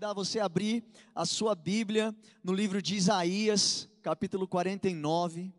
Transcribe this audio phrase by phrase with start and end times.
[0.00, 0.82] Convidar você a abrir
[1.14, 5.52] a sua Bíblia no livro de Isaías, capítulo 49.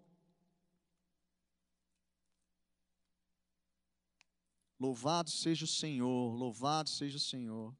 [4.80, 7.77] Louvado seja o Senhor, louvado seja o Senhor.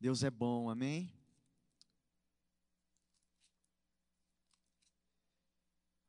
[0.00, 1.12] Deus é bom, amém?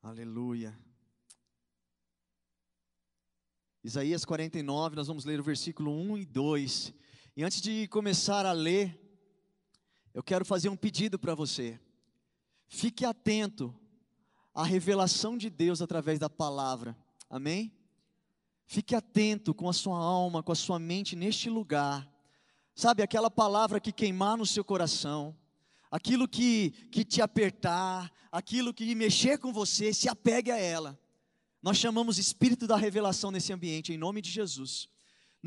[0.02, 0.80] Aleluia.
[3.84, 6.94] Isaías 49, nós vamos ler o versículo 1 e 2.
[7.38, 9.00] E antes de começar a ler,
[10.12, 11.80] eu quero fazer um pedido para você.
[12.68, 13.72] Fique atento
[14.56, 16.97] à revelação de Deus através da palavra.
[17.30, 17.72] Amém?
[18.66, 22.12] Fique atento com a sua alma, com a sua mente neste lugar.
[22.73, 25.38] Sabe, aquela palavra que queimar no seu coração,
[25.92, 31.00] aquilo que, que te apertar, aquilo que mexer com você, se apegue a ela.
[31.62, 34.90] Nós chamamos espírito da revelação nesse ambiente, em nome de Jesus.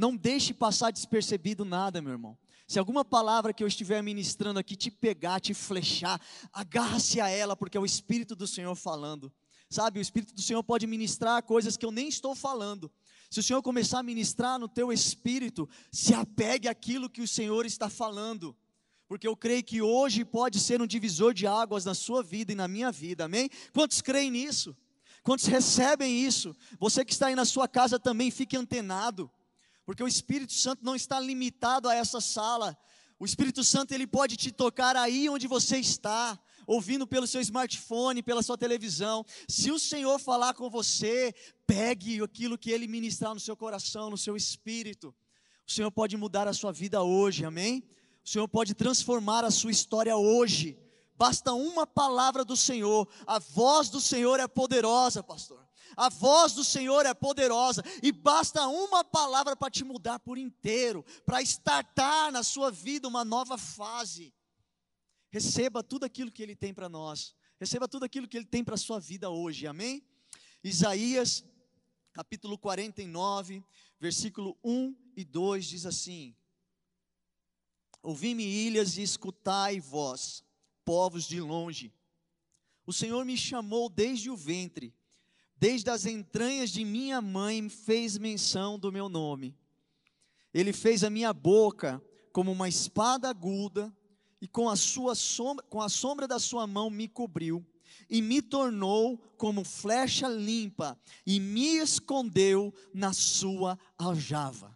[0.00, 2.38] Não deixe passar despercebido nada, meu irmão.
[2.66, 6.18] Se alguma palavra que eu estiver ministrando aqui te pegar, te flechar,
[6.50, 9.30] agarra-se a ela, porque é o Espírito do Senhor falando.
[9.68, 12.90] Sabe, o Espírito do Senhor pode ministrar coisas que eu nem estou falando.
[13.28, 17.66] Se o Senhor começar a ministrar no teu espírito, se apegue àquilo que o Senhor
[17.66, 18.56] está falando.
[19.06, 22.54] Porque eu creio que hoje pode ser um divisor de águas na sua vida e
[22.54, 23.50] na minha vida, amém?
[23.74, 24.74] Quantos creem nisso?
[25.22, 26.56] Quantos recebem isso?
[26.78, 29.30] Você que está aí na sua casa também fique antenado
[29.90, 32.78] porque o Espírito Santo não está limitado a essa sala.
[33.18, 38.22] O Espírito Santo ele pode te tocar aí onde você está, ouvindo pelo seu smartphone,
[38.22, 39.26] pela sua televisão.
[39.48, 41.34] Se o Senhor falar com você,
[41.66, 45.12] pegue aquilo que ele ministrar no seu coração, no seu espírito.
[45.66, 47.82] O Senhor pode mudar a sua vida hoje, amém?
[48.24, 50.78] O Senhor pode transformar a sua história hoje.
[51.16, 53.08] Basta uma palavra do Senhor.
[53.26, 55.68] A voz do Senhor é poderosa, pastor.
[55.96, 61.04] A voz do Senhor é poderosa e basta uma palavra para te mudar por inteiro,
[61.24, 64.32] para estartar na sua vida uma nova fase.
[65.30, 68.74] Receba tudo aquilo que Ele tem para nós, receba tudo aquilo que Ele tem para
[68.74, 70.04] a sua vida hoje, amém?
[70.62, 71.44] Isaías,
[72.12, 73.64] capítulo 49,
[73.98, 76.34] versículo 1 e 2 diz assim:
[78.02, 80.44] Ouvi-me, ilhas, e escutai vós,
[80.84, 81.92] povos de longe.
[82.86, 84.94] O Senhor me chamou desde o ventre
[85.60, 89.54] Desde as entranhas de minha mãe fez menção do meu nome.
[90.54, 93.94] Ele fez a minha boca como uma espada aguda,
[94.40, 97.62] e com a, sua sombra, com a sombra da sua mão me cobriu,
[98.08, 104.74] e me tornou como flecha limpa, e me escondeu na sua aljava.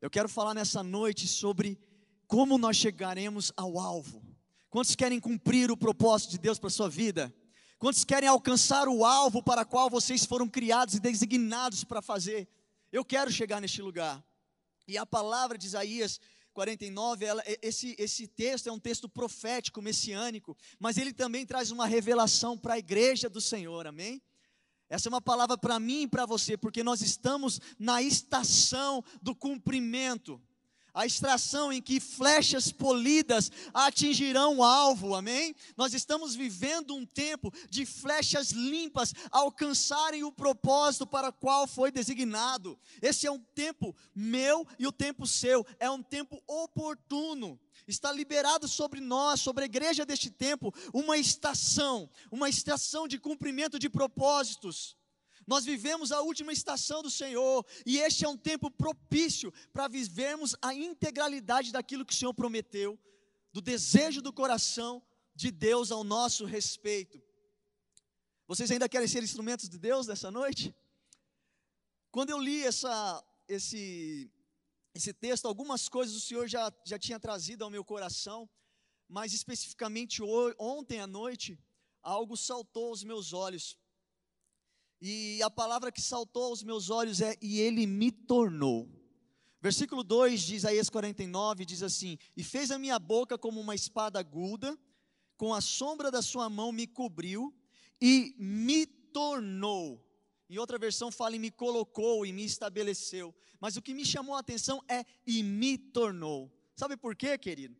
[0.00, 1.78] Eu quero falar nessa noite sobre
[2.26, 4.20] como nós chegaremos ao alvo.
[4.68, 7.32] Quantos querem cumprir o propósito de Deus para a sua vida?
[7.80, 12.46] Quantos querem alcançar o alvo para qual vocês foram criados e designados para fazer?
[12.92, 14.22] Eu quero chegar neste lugar.
[14.86, 16.20] E a palavra de Isaías
[16.52, 21.86] 49, ela, esse, esse texto é um texto profético, messiânico, mas ele também traz uma
[21.86, 24.20] revelação para a igreja do Senhor, amém?
[24.90, 29.34] Essa é uma palavra para mim e para você, porque nós estamos na estação do
[29.34, 30.38] cumprimento
[30.94, 35.54] a extração em que flechas polidas atingirão o alvo, amém?
[35.76, 41.90] Nós estamos vivendo um tempo de flechas limpas alcançarem o propósito para o qual foi
[41.90, 42.78] designado.
[43.00, 47.58] Esse é um tempo meu e o tempo seu, é um tempo oportuno.
[47.86, 53.78] Está liberado sobre nós, sobre a igreja deste tempo, uma estação, uma estação de cumprimento
[53.78, 54.96] de propósitos.
[55.46, 60.54] Nós vivemos a última estação do Senhor, e este é um tempo propício para vivermos
[60.62, 62.98] a integralidade daquilo que o Senhor prometeu,
[63.52, 65.02] do desejo do coração
[65.34, 67.20] de Deus ao nosso respeito.
[68.46, 70.74] Vocês ainda querem ser instrumentos de Deus nessa noite?
[72.10, 74.30] Quando eu li essa, esse,
[74.92, 78.48] esse texto, algumas coisas o Senhor já, já tinha trazido ao meu coração,
[79.08, 80.20] mas especificamente
[80.58, 81.58] ontem à noite,
[82.02, 83.76] algo saltou aos meus olhos.
[85.00, 88.88] E a palavra que saltou aos meus olhos é: e ele me tornou.
[89.62, 94.18] Versículo 2 de Isaías 49 diz assim: E fez a minha boca como uma espada
[94.18, 94.78] aguda,
[95.36, 97.54] com a sombra da sua mão me cobriu
[98.00, 100.06] e me tornou.
[100.48, 103.34] Em outra versão fala e me colocou e me estabeleceu.
[103.60, 106.50] Mas o que me chamou a atenção é e me tornou.
[106.74, 107.76] Sabe por quê, querido?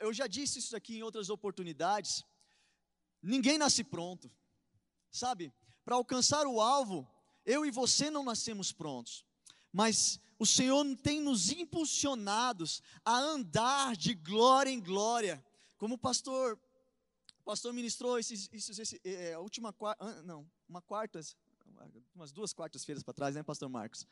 [0.00, 2.22] eu já disse isso aqui em outras oportunidades.
[3.22, 4.30] Ninguém nasce pronto,
[5.10, 5.52] sabe?
[5.86, 7.08] Para alcançar o alvo,
[7.44, 9.24] eu e você não nascemos prontos,
[9.72, 15.46] mas o Senhor tem nos impulsionados a andar de glória em glória,
[15.78, 16.58] como o pastor,
[17.38, 19.72] o pastor ministrou esses, esses, esse, é, a última
[20.24, 21.20] não, uma quarta,
[22.16, 24.08] umas duas quartas-feiras para trás, né, pastor Marcos?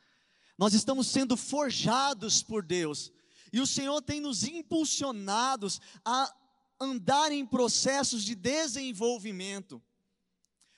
[0.57, 3.11] Nós estamos sendo forjados por Deus
[3.51, 6.33] e o Senhor tem nos impulsionados a
[6.79, 9.83] andar em processos de desenvolvimento.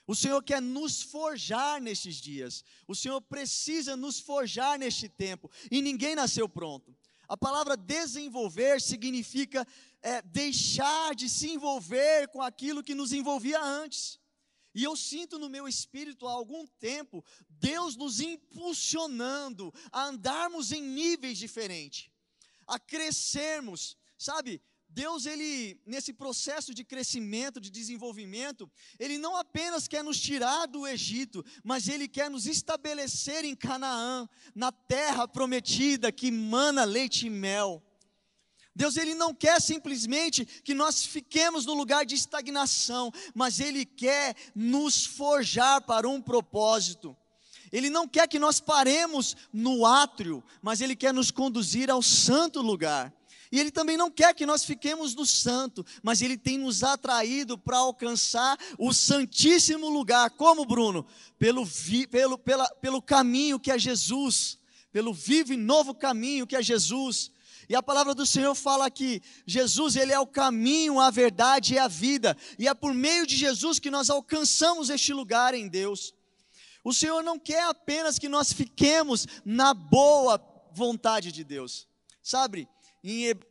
[0.08, 2.64] O Senhor quer nos forjar nestes dias.
[2.88, 5.48] O Senhor precisa nos forjar neste tempo.
[5.70, 6.92] E ninguém nasceu pronto.
[7.28, 9.64] A palavra desenvolver significa
[10.02, 14.18] é, deixar de se envolver com aquilo que nos envolvia antes.
[14.74, 20.82] E eu sinto no meu espírito há algum tempo Deus nos impulsionando a andarmos em
[20.82, 22.10] níveis diferentes
[22.68, 24.60] a crescermos, sabe?
[24.90, 30.86] Deus, ele, nesse processo de crescimento, de desenvolvimento, ele não apenas quer nos tirar do
[30.86, 37.30] Egito, mas ele quer nos estabelecer em Canaã, na terra prometida que mana leite e
[37.30, 37.82] mel.
[38.74, 44.36] Deus, ele não quer simplesmente que nós fiquemos no lugar de estagnação, mas ele quer
[44.54, 47.16] nos forjar para um propósito.
[47.70, 52.62] Ele não quer que nós paremos no átrio, mas Ele quer nos conduzir ao santo
[52.62, 53.12] lugar.
[53.50, 57.56] E Ele também não quer que nós fiquemos no santo, mas Ele tem nos atraído
[57.56, 60.30] para alcançar o santíssimo lugar.
[60.30, 61.06] Como, Bruno?
[61.38, 64.58] Pelo, vi, pelo, pela, pelo caminho que é Jesus,
[64.92, 67.30] pelo vivo e novo caminho que é Jesus.
[67.68, 71.78] E a palavra do Senhor fala que Jesus, Ele é o caminho, a verdade e
[71.78, 72.36] a vida.
[72.58, 76.14] E é por meio de Jesus que nós alcançamos este lugar em Deus.
[76.82, 80.40] O Senhor não quer apenas que nós fiquemos na boa
[80.72, 81.86] vontade de Deus.
[82.22, 82.66] Sabe,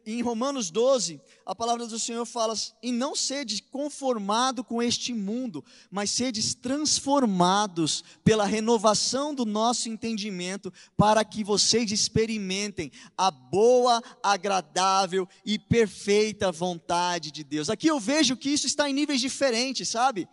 [0.06, 2.54] em, Romanos 12, a palavra do Senhor fala:
[2.84, 10.72] e não sede conformado com este mundo, mas sedes transformados pela renovação do nosso entendimento,
[10.98, 17.70] para que vocês experimentem a boa, agradável e perfeita vontade de Deus.
[17.70, 20.28] Aqui eu vejo que isso está em níveis diferentes, sabe?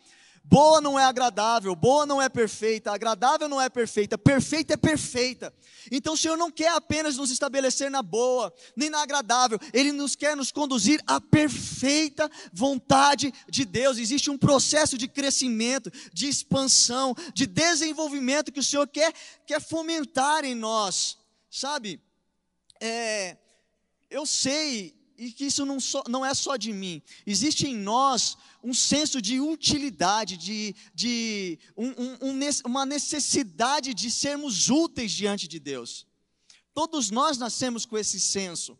[0.46, 5.52] Boa não é agradável, boa não é perfeita, agradável não é perfeita, perfeita é perfeita.
[5.90, 10.14] Então o Senhor não quer apenas nos estabelecer na boa, nem na agradável, Ele nos
[10.14, 13.96] quer nos conduzir à perfeita vontade de Deus.
[13.96, 19.14] Existe um processo de crescimento, de expansão, de desenvolvimento que o Senhor quer,
[19.46, 21.16] quer fomentar em nós,
[21.50, 22.02] sabe?
[22.78, 23.38] É,
[24.10, 25.78] eu sei e que isso não,
[26.08, 27.02] não é só de mim.
[27.26, 34.10] Existe em nós um senso de utilidade, de, de um, um, um, uma necessidade de
[34.10, 36.06] sermos úteis diante de Deus.
[36.72, 38.78] Todos nós nascemos com esse senso.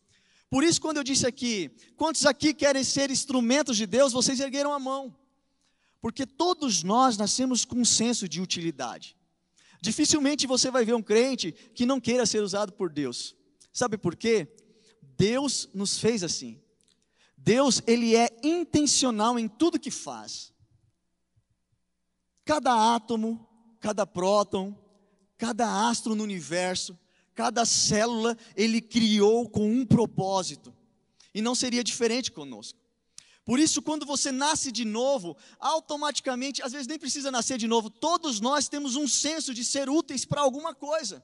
[0.51, 4.73] Por isso, quando eu disse aqui, quantos aqui querem ser instrumentos de Deus, vocês ergueram
[4.73, 5.17] a mão.
[6.01, 9.17] Porque todos nós nascemos com um senso de utilidade.
[9.81, 13.35] Dificilmente você vai ver um crente que não queira ser usado por Deus.
[13.73, 14.49] Sabe por quê?
[15.17, 16.61] Deus nos fez assim.
[17.37, 20.53] Deus, ele é intencional em tudo que faz.
[22.45, 23.49] Cada átomo,
[23.81, 24.77] cada próton,
[25.37, 26.99] cada astro no universo,
[27.35, 30.75] cada célula, ele criou com um propósito.
[31.35, 32.79] E não seria diferente conosco.
[33.45, 37.91] Por isso, quando você nasce de novo, automaticamente, às vezes nem precisa nascer de novo,
[37.91, 41.23] todos nós temos um senso de ser úteis para alguma coisa.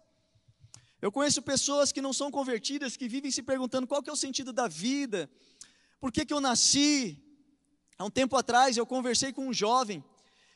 [1.02, 4.16] Eu conheço pessoas que não são convertidas, que vivem se perguntando qual que é o
[4.16, 5.30] sentido da vida,
[5.99, 7.23] por que, que eu nasci.
[7.97, 10.02] Há um tempo atrás eu conversei com um jovem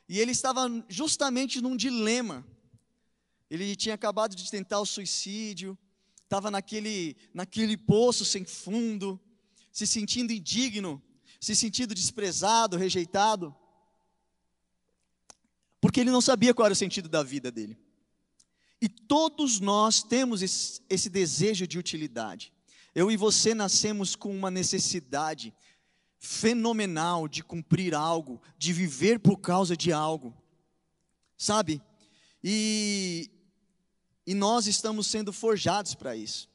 [0.08, 2.46] e ele estava justamente num dilema.
[3.50, 5.78] Ele tinha acabado de tentar o suicídio,
[6.22, 9.20] estava naquele, naquele poço sem fundo,
[9.70, 11.02] se sentindo indigno,
[11.40, 13.54] se sentindo desprezado, rejeitado,
[15.80, 17.78] porque ele não sabia qual era o sentido da vida dele.
[18.84, 22.52] E todos nós temos esse, esse desejo de utilidade.
[22.94, 25.54] Eu e você nascemos com uma necessidade
[26.18, 30.36] fenomenal de cumprir algo, de viver por causa de algo,
[31.34, 31.80] sabe?
[32.42, 33.30] E,
[34.26, 36.46] e nós estamos sendo forjados para isso.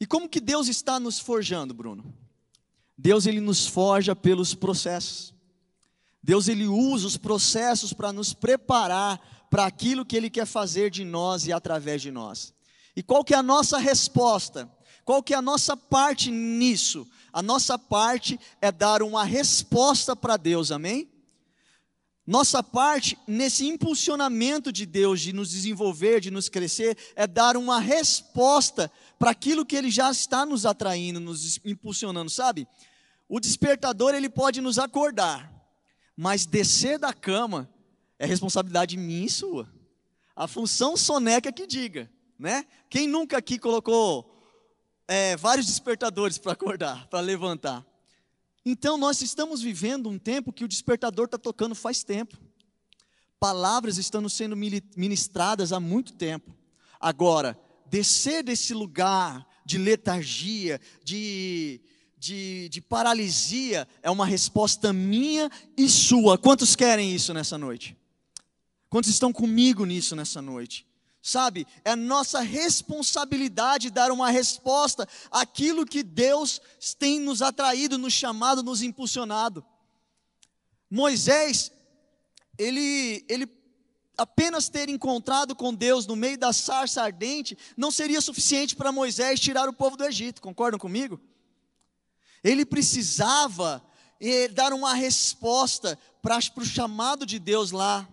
[0.00, 2.16] E como que Deus está nos forjando, Bruno?
[2.96, 5.34] Deus ele nos forja pelos processos.
[6.22, 9.20] Deus ele usa os processos para nos preparar
[9.52, 12.54] para aquilo que Ele quer fazer de nós e através de nós.
[12.96, 14.66] E qual que é a nossa resposta?
[15.04, 17.06] Qual que é a nossa parte nisso?
[17.30, 21.06] A nossa parte é dar uma resposta para Deus, amém?
[22.26, 27.78] Nossa parte nesse impulsionamento de Deus de nos desenvolver, de nos crescer, é dar uma
[27.78, 32.66] resposta para aquilo que Ele já está nos atraindo, nos impulsionando, sabe?
[33.28, 35.52] O despertador ele pode nos acordar,
[36.16, 37.68] mas descer da cama
[38.22, 39.68] é responsabilidade minha e sua.
[40.36, 42.64] A função soneca é que diga, né?
[42.88, 44.32] Quem nunca aqui colocou
[45.08, 47.84] é, vários despertadores para acordar, para levantar?
[48.64, 52.38] Então nós estamos vivendo um tempo que o despertador está tocando faz tempo.
[53.40, 56.56] Palavras estão sendo ministradas há muito tempo.
[57.00, 61.80] Agora, descer desse lugar de letargia, de,
[62.16, 66.38] de, de paralisia, é uma resposta minha e sua.
[66.38, 68.00] Quantos querem isso nessa noite?
[68.92, 70.86] Quantos estão comigo nisso nessa noite?
[71.22, 76.60] Sabe, é nossa responsabilidade dar uma resposta àquilo que Deus
[76.98, 79.64] tem nos atraído, nos chamado, nos impulsionado.
[80.90, 81.72] Moisés,
[82.58, 83.48] ele, ele
[84.14, 89.40] apenas ter encontrado com Deus no meio da sarça ardente, não seria suficiente para Moisés
[89.40, 91.18] tirar o povo do Egito, concordam comigo?
[92.44, 93.82] Ele precisava
[94.20, 98.06] eh, dar uma resposta para o chamado de Deus lá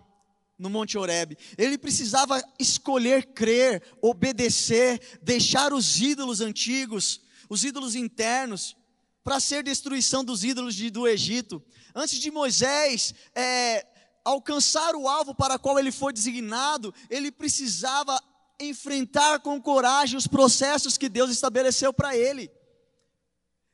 [0.60, 1.36] no Monte Oreb.
[1.56, 8.76] Ele precisava escolher crer, obedecer, deixar os ídolos antigos, os ídolos internos,
[9.24, 11.62] para ser destruição dos ídolos de, do Egito.
[11.94, 13.86] Antes de Moisés é,
[14.24, 18.22] alcançar o alvo para qual ele foi designado, ele precisava
[18.60, 22.50] enfrentar com coragem os processos que Deus estabeleceu para ele.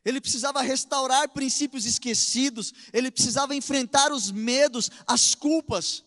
[0.05, 6.06] Ele precisava restaurar princípios esquecidos, ele precisava enfrentar os medos, as culpas.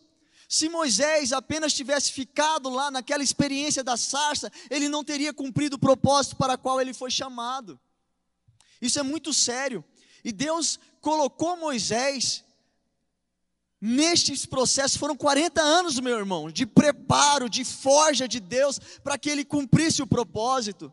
[0.52, 5.80] Se Moisés apenas tivesse ficado lá naquela experiência da sarça, ele não teria cumprido o
[5.80, 7.80] propósito para o qual ele foi chamado.
[8.82, 9.86] Isso é muito sério.
[10.24, 12.44] E Deus colocou Moisés
[13.80, 19.30] nestes processos, foram 40 anos, meu irmão, de preparo, de forja de Deus, para que
[19.30, 20.92] ele cumprisse o propósito.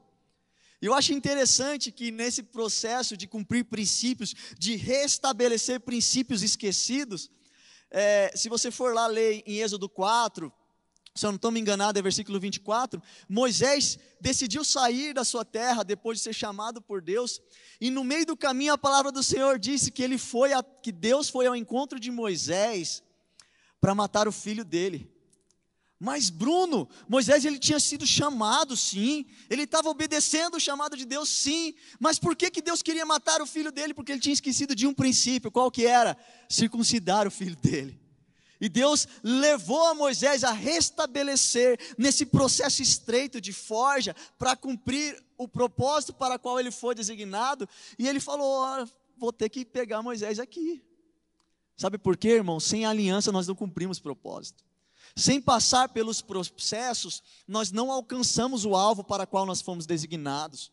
[0.82, 7.30] Eu acho interessante que nesse processo de cumprir princípios, de restabelecer princípios esquecidos,
[7.98, 10.52] é, se você for lá ler em Êxodo 4,
[11.14, 13.02] se eu não estou me enganado, é versículo 24.
[13.26, 17.40] Moisés decidiu sair da sua terra depois de ser chamado por Deus,
[17.80, 20.92] e no meio do caminho a palavra do Senhor disse que ele foi a, que
[20.92, 23.02] Deus foi ao encontro de Moisés
[23.80, 25.10] para matar o filho dele.
[25.98, 31.28] Mas Bruno, Moisés ele tinha sido chamado, sim, ele estava obedecendo o chamado de Deus,
[31.28, 33.94] sim, mas por que, que Deus queria matar o filho dele?
[33.94, 36.16] Porque ele tinha esquecido de um princípio, qual que era?
[36.50, 37.98] Circuncidar o filho dele.
[38.60, 45.46] E Deus levou a Moisés a restabelecer nesse processo estreito de forja para cumprir o
[45.46, 50.02] propósito para o qual ele foi designado, e ele falou: oh, vou ter que pegar
[50.02, 50.82] Moisés aqui.
[51.76, 52.58] Sabe por quê, irmão?
[52.58, 54.64] Sem aliança nós não cumprimos propósito.
[55.16, 60.70] Sem passar pelos processos, nós não alcançamos o alvo para o qual nós fomos designados.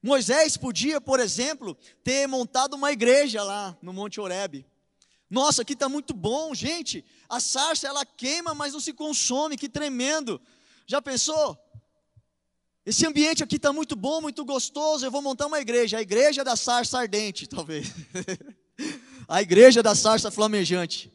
[0.00, 4.64] Moisés podia, por exemplo, ter montado uma igreja lá no Monte Oreb.
[5.28, 7.04] Nossa, aqui está muito bom, gente.
[7.28, 10.40] A sarça ela queima, mas não se consome, que tremendo.
[10.86, 11.58] Já pensou?
[12.86, 15.04] Esse ambiente aqui está muito bom, muito gostoso.
[15.04, 17.88] Eu vou montar uma igreja, a igreja da sarça ardente, talvez.
[19.26, 21.13] a igreja da sarça flamejante.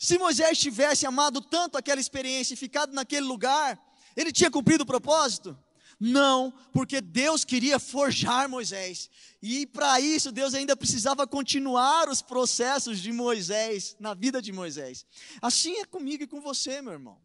[0.00, 3.78] Se Moisés tivesse amado tanto aquela experiência e ficado naquele lugar,
[4.16, 5.54] ele tinha cumprido o propósito?
[6.00, 9.10] Não, porque Deus queria forjar Moisés.
[9.42, 15.04] E para isso Deus ainda precisava continuar os processos de Moisés, na vida de Moisés.
[15.42, 17.20] Assim é comigo e com você, meu irmão.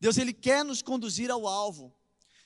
[0.00, 1.94] Deus ele quer nos conduzir ao alvo.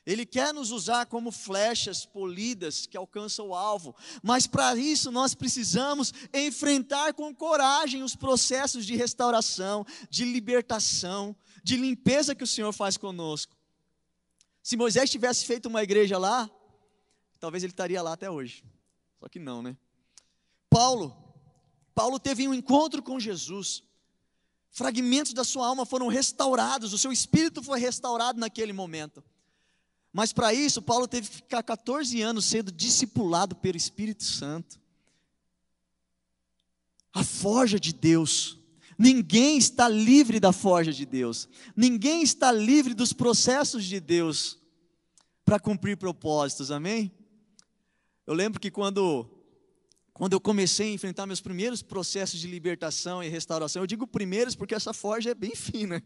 [0.07, 5.35] Ele quer nos usar como flechas polidas que alcançam o alvo, mas para isso nós
[5.35, 12.73] precisamos enfrentar com coragem os processos de restauração, de libertação, de limpeza que o Senhor
[12.73, 13.57] faz conosco.
[14.63, 16.51] Se Moisés tivesse feito uma igreja lá,
[17.41, 18.63] talvez ele estaria lá até hoje.
[19.19, 19.75] Só que não, né?
[20.69, 21.17] Paulo,
[21.95, 23.83] Paulo teve um encontro com Jesus.
[24.71, 29.25] Fragmentos da sua alma foram restaurados, o seu espírito foi restaurado naquele momento.
[30.15, 34.79] Mas para isso, Paulo teve que ficar 14 anos sendo discipulado pelo Espírito Santo.
[37.13, 38.57] A forja de Deus.
[38.97, 41.49] Ninguém está livre da forja de Deus.
[41.75, 44.57] Ninguém está livre dos processos de Deus
[45.45, 47.11] para cumprir propósitos, amém?
[48.25, 49.29] Eu lembro que quando,
[50.13, 54.55] quando eu comecei a enfrentar meus primeiros processos de libertação e restauração, eu digo primeiros
[54.55, 56.01] porque essa forja é bem fina.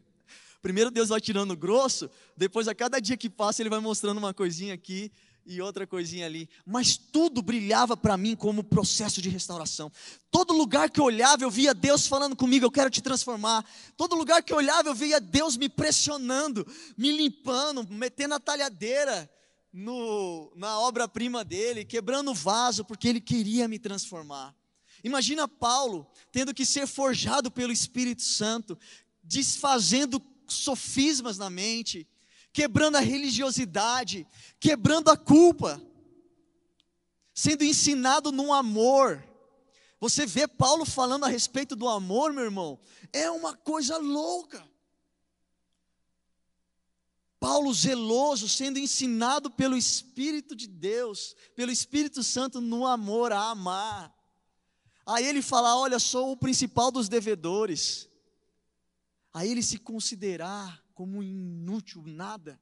[0.61, 4.35] Primeiro Deus vai tirando grosso, depois a cada dia que passa Ele vai mostrando uma
[4.35, 5.12] coisinha aqui
[5.49, 9.91] e outra coisinha ali, mas tudo brilhava para mim como processo de restauração.
[10.31, 13.65] Todo lugar que eu olhava, eu via Deus falando comigo, eu quero te transformar.
[13.97, 16.67] Todo lugar que eu olhava, eu via Deus me pressionando,
[16.99, 19.29] me limpando, metendo a talhadeira
[19.73, 24.55] no, na obra-prima dele, quebrando o vaso, porque ele queria me transformar.
[25.03, 28.79] Imagina Paulo tendo que ser forjado pelo Espírito Santo,
[29.23, 32.07] desfazendo sofismas na mente,
[32.52, 34.26] quebrando a religiosidade,
[34.59, 35.81] quebrando a culpa,
[37.35, 39.25] sendo ensinado no amor.
[40.00, 42.78] Você vê Paulo falando a respeito do amor, meu irmão,
[43.12, 44.67] é uma coisa louca.
[47.40, 54.12] Paulo zeloso, sendo ensinado pelo Espírito de Deus, pelo Espírito Santo no amor a amar.
[55.07, 58.09] Aí ele fala: Olha, sou o principal dos devedores.
[59.33, 62.61] Aí ele se considerar como inútil, nada.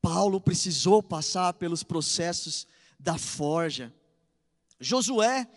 [0.00, 2.66] Paulo precisou passar pelos processos
[2.98, 3.94] da forja.
[4.80, 5.48] Josué,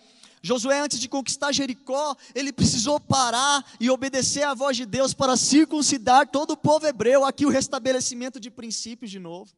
[0.42, 5.36] Josué, antes de conquistar Jericó, ele precisou parar e obedecer à voz de Deus para
[5.36, 7.26] circuncidar todo o povo hebreu.
[7.26, 9.52] Aqui o restabelecimento de princípios de novo.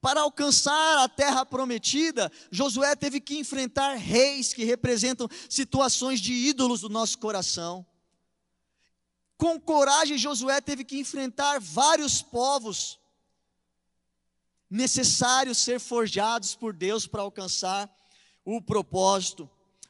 [0.00, 6.80] Para alcançar a terra prometida, Josué teve que enfrentar reis que representam situações de ídolos
[6.80, 7.86] do nosso coração.
[9.36, 12.98] Com coragem, Josué teve que enfrentar vários povos
[14.70, 17.92] necessários ser forjados por Deus para alcançar
[18.44, 19.48] o propósito.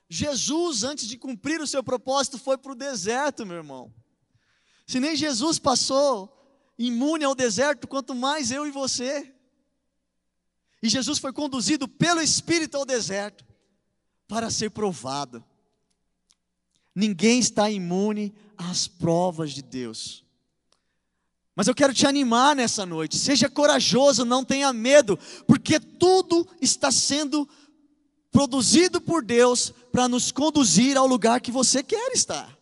[0.09, 3.93] Jesus, antes de cumprir o seu propósito, foi para o deserto, meu irmão.
[4.87, 6.31] Se nem Jesus passou
[6.79, 9.33] imune ao deserto, quanto mais eu e você.
[10.83, 13.45] E Jesus foi conduzido pelo Espírito ao deserto
[14.29, 15.43] para ser provado.
[16.95, 20.25] Ninguém está imune às provas de Deus.
[21.57, 23.17] Mas eu quero te animar nessa noite.
[23.17, 27.49] Seja corajoso, não tenha medo, porque tudo está sendo
[28.31, 32.59] produzido por Deus para nos conduzir ao lugar que você quer estar.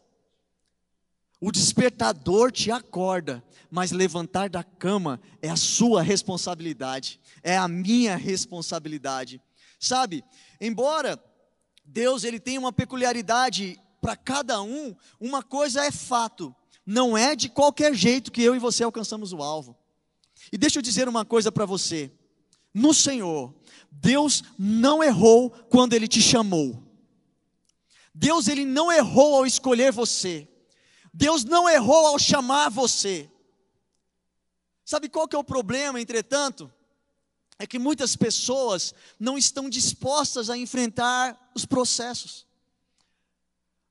[1.41, 8.15] O despertador te acorda, mas levantar da cama é a sua responsabilidade, é a minha
[8.17, 9.41] responsabilidade.
[9.81, 10.23] Sabe?
[10.61, 11.19] Embora
[11.85, 17.49] Deus ele tenha uma peculiaridade para cada um, uma coisa é fato, não é de
[17.49, 19.79] qualquer jeito que eu e você alcançamos o alvo.
[20.53, 22.13] E deixa eu dizer uma coisa para você:
[22.75, 23.55] no Senhor,
[23.91, 26.83] Deus não errou quando Ele te chamou.
[28.15, 30.47] Deus ele não errou ao escolher você.
[31.15, 33.31] Deus não errou ao chamar você.
[34.85, 36.71] Sabe qual que é o problema, entretanto?
[37.59, 42.47] É que muitas pessoas não estão dispostas a enfrentar os processos.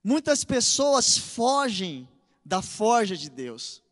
[0.02, 2.08] Muitas pessoas fogem
[2.44, 3.82] da forja de Deus.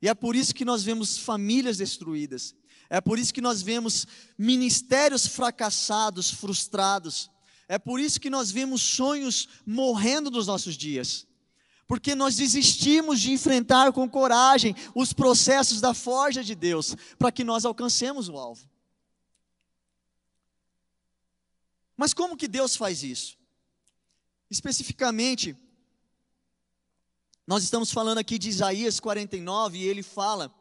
[0.00, 2.54] E é por isso que nós vemos famílias destruídas.
[2.90, 7.30] É por isso que nós vemos ministérios fracassados, frustrados.
[7.68, 11.26] É por isso que nós vemos sonhos morrendo nos nossos dias.
[11.86, 17.44] Porque nós desistimos de enfrentar com coragem os processos da forja de Deus, para que
[17.44, 18.68] nós alcancemos o alvo.
[21.96, 23.38] Mas como que Deus faz isso?
[24.52, 25.56] Especificamente,
[27.46, 30.54] nós estamos falando aqui de Isaías 49 e ele fala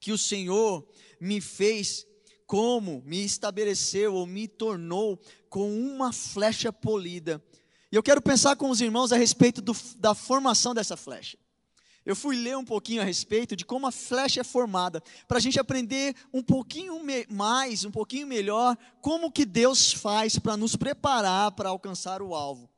[0.00, 0.84] que o Senhor
[1.20, 2.04] me fez
[2.44, 5.16] como me estabeleceu ou me tornou
[5.48, 7.40] com uma flecha polida.
[7.92, 11.38] E eu quero pensar com os irmãos a respeito do, da formação dessa flecha.
[12.04, 15.40] Eu fui ler um pouquinho a respeito de como a flecha é formada, para a
[15.40, 21.52] gente aprender um pouquinho mais, um pouquinho melhor, como que Deus faz para nos preparar
[21.52, 22.68] para alcançar o alvo.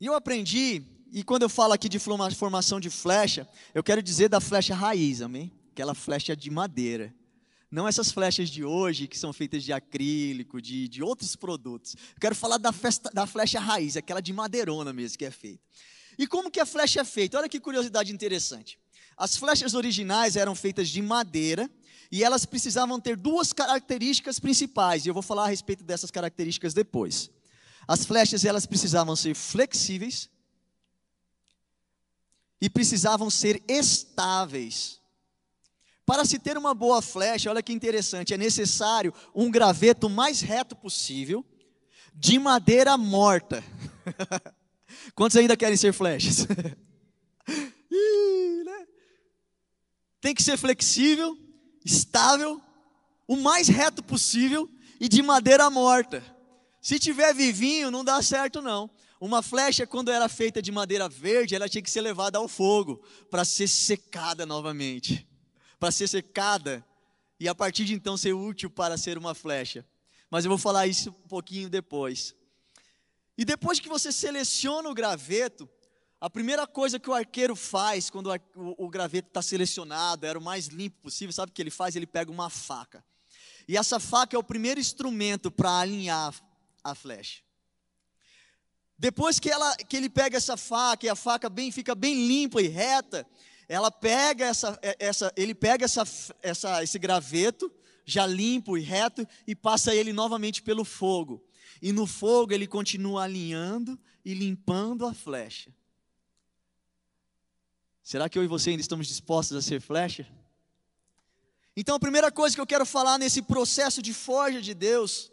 [0.00, 0.82] E eu aprendi,
[1.12, 5.20] e quando eu falo aqui de formação de flecha, eu quero dizer da flecha raiz,
[5.20, 5.50] amém?
[5.72, 7.12] Aquela flecha de madeira.
[7.68, 11.96] Não essas flechas de hoje, que são feitas de acrílico, de, de outros produtos.
[12.14, 15.62] Eu quero falar da, festa, da flecha raiz, aquela de madeirona mesmo que é feita.
[16.16, 17.36] E como que a flecha é feita?
[17.36, 18.78] Olha que curiosidade interessante.
[19.16, 21.68] As flechas originais eram feitas de madeira
[22.10, 26.72] e elas precisavam ter duas características principais, e eu vou falar a respeito dessas características
[26.72, 27.30] depois.
[27.88, 30.28] As flechas elas precisavam ser flexíveis
[32.60, 35.00] e precisavam ser estáveis.
[36.04, 40.76] Para se ter uma boa flecha, olha que interessante, é necessário um graveto mais reto
[40.76, 41.42] possível,
[42.14, 43.64] de madeira morta.
[45.14, 46.46] Quantos ainda querem ser flechas?
[47.90, 48.86] Né?
[50.20, 51.36] Tem que ser flexível,
[51.82, 52.60] estável,
[53.26, 54.68] o mais reto possível
[55.00, 56.22] e de madeira morta.
[56.80, 58.90] Se tiver vivinho, não dá certo não.
[59.20, 63.02] Uma flecha, quando era feita de madeira verde, ela tinha que ser levada ao fogo
[63.30, 65.26] para ser secada novamente,
[65.78, 66.86] para ser secada
[67.40, 69.84] e a partir de então ser útil para ser uma flecha.
[70.30, 72.34] Mas eu vou falar isso um pouquinho depois.
[73.36, 75.68] E depois que você seleciona o graveto,
[76.20, 80.66] a primeira coisa que o arqueiro faz quando o, graveto está selecionado, era o mais
[80.66, 81.94] limpo possível, sabe o que ele faz?
[81.94, 83.04] Ele pega uma faca.
[83.68, 86.34] E essa faca é o primeiro instrumento para alinhar
[86.90, 87.42] a flecha.
[88.98, 92.60] Depois que, ela, que ele pega essa faca e a faca bem, fica bem limpa
[92.60, 93.24] e reta,
[93.68, 96.02] ela pega essa, é, essa, ele pega essa,
[96.42, 97.70] essa, esse graveto
[98.04, 101.44] já limpo e reto e passa ele novamente pelo fogo.
[101.80, 105.72] E no fogo ele continua alinhando e limpando a flecha.
[108.02, 110.26] Será que eu e você ainda estamos dispostos a ser flecha?
[111.76, 115.30] Então a primeira coisa que eu quero falar nesse processo de forja de Deus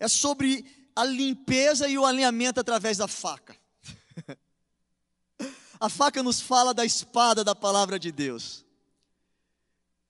[0.00, 0.64] é sobre
[0.96, 3.54] a limpeza e o alinhamento através da faca.
[5.78, 8.64] a faca nos fala da espada da palavra de Deus.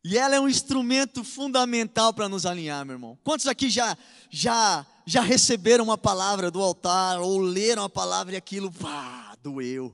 [0.03, 3.19] E ela é um instrumento fundamental para nos alinhar, meu irmão.
[3.23, 3.99] Quantos aqui já
[4.31, 9.93] já já receberam uma palavra do altar ou leram a palavra e aquilo, pá, doeu?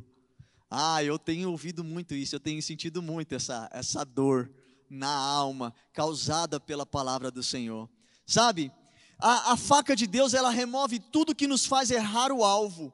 [0.71, 4.51] Ah, eu tenho ouvido muito isso, eu tenho sentido muito essa, essa dor
[4.91, 7.89] na alma causada pela palavra do Senhor.
[8.27, 8.71] Sabe,
[9.19, 12.93] a, a faca de Deus, ela remove tudo que nos faz errar o alvo.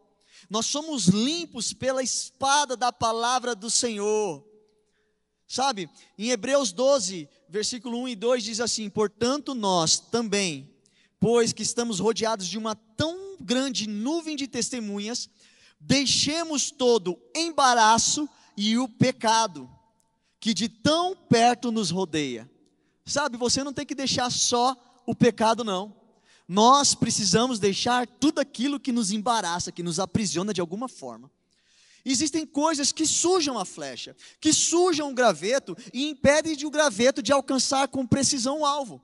[0.49, 4.45] Nós somos limpos pela espada da palavra do Senhor.
[5.49, 10.71] Sabe, em Hebreus 12, versículo 1 e 2 diz assim: Portanto, nós também,
[11.21, 15.29] pois que estamos rodeados de uma tão grande nuvem de testemunhas,
[15.79, 19.69] deixemos todo embaraço e o pecado
[20.41, 22.51] que de tão perto nos rodeia.
[23.05, 26.02] Sabe, você não tem que deixar só o pecado, não.
[26.53, 31.31] Nós precisamos deixar tudo aquilo que nos embaraça, que nos aprisiona de alguma forma.
[32.05, 37.23] Existem coisas que sujam a flecha, que sujam o graveto e impedem de o graveto
[37.23, 39.03] de alcançar com precisão o alvo.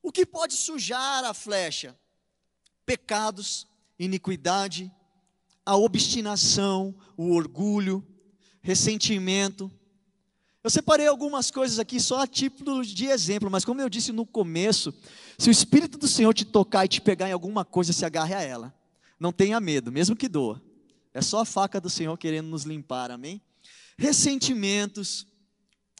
[0.00, 1.98] O que pode sujar a flecha?
[2.86, 3.66] Pecados,
[3.98, 4.88] iniquidade,
[5.66, 8.06] a obstinação, o orgulho,
[8.60, 9.68] ressentimento.
[10.64, 14.24] Eu separei algumas coisas aqui só a título de exemplo, mas como eu disse no
[14.24, 14.94] começo,
[15.36, 18.34] se o Espírito do Senhor te tocar e te pegar em alguma coisa, se agarre
[18.34, 18.72] a ela.
[19.18, 20.62] Não tenha medo, mesmo que doa.
[21.12, 23.42] É só a faca do Senhor querendo nos limpar, amém?
[23.98, 25.26] Ressentimentos,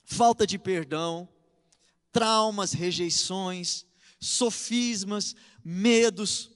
[0.04, 1.28] falta de perdão,
[2.12, 3.84] traumas, rejeições,
[4.20, 6.52] sofismas, medos,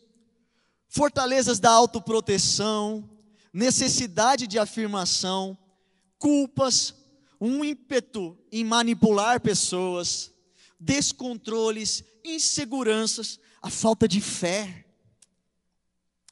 [0.88, 3.10] fortalezas da autoproteção,
[3.52, 5.58] necessidade de afirmação,
[6.18, 6.94] culpas,
[7.40, 10.32] um ímpeto em manipular pessoas,
[10.78, 14.86] descontroles, inseguranças, a falta de fé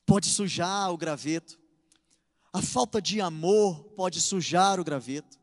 [0.06, 1.58] pode sujar o graveto.
[2.52, 5.38] A falta de amor pode sujar o graveto.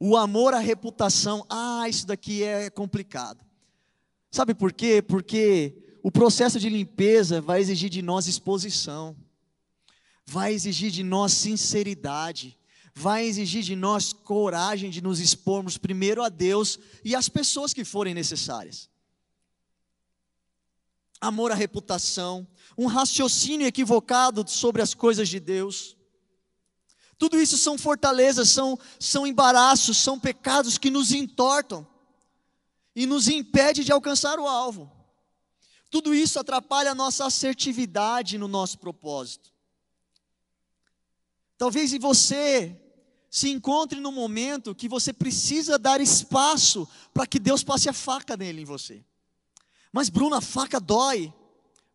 [0.00, 3.44] O amor à reputação, ah, isso daqui é complicado.
[4.30, 5.02] Sabe por quê?
[5.02, 9.16] Porque o processo de limpeza vai exigir de nós exposição,
[10.24, 12.55] vai exigir de nós sinceridade,
[12.98, 17.84] vai exigir de nós coragem de nos expormos primeiro a Deus e às pessoas que
[17.84, 18.88] forem necessárias.
[21.20, 25.94] Amor à reputação, um raciocínio equivocado sobre as coisas de Deus.
[27.18, 31.86] Tudo isso são fortalezas, são, são embaraços, são pecados que nos entortam
[32.94, 34.90] e nos impede de alcançar o alvo.
[35.90, 39.52] Tudo isso atrapalha a nossa assertividade no nosso propósito.
[41.58, 42.82] Talvez você
[43.30, 48.36] se encontre no momento que você precisa dar espaço para que Deus passe a faca
[48.36, 49.04] nele em você.
[49.92, 51.32] Mas, Bruno, a faca dói.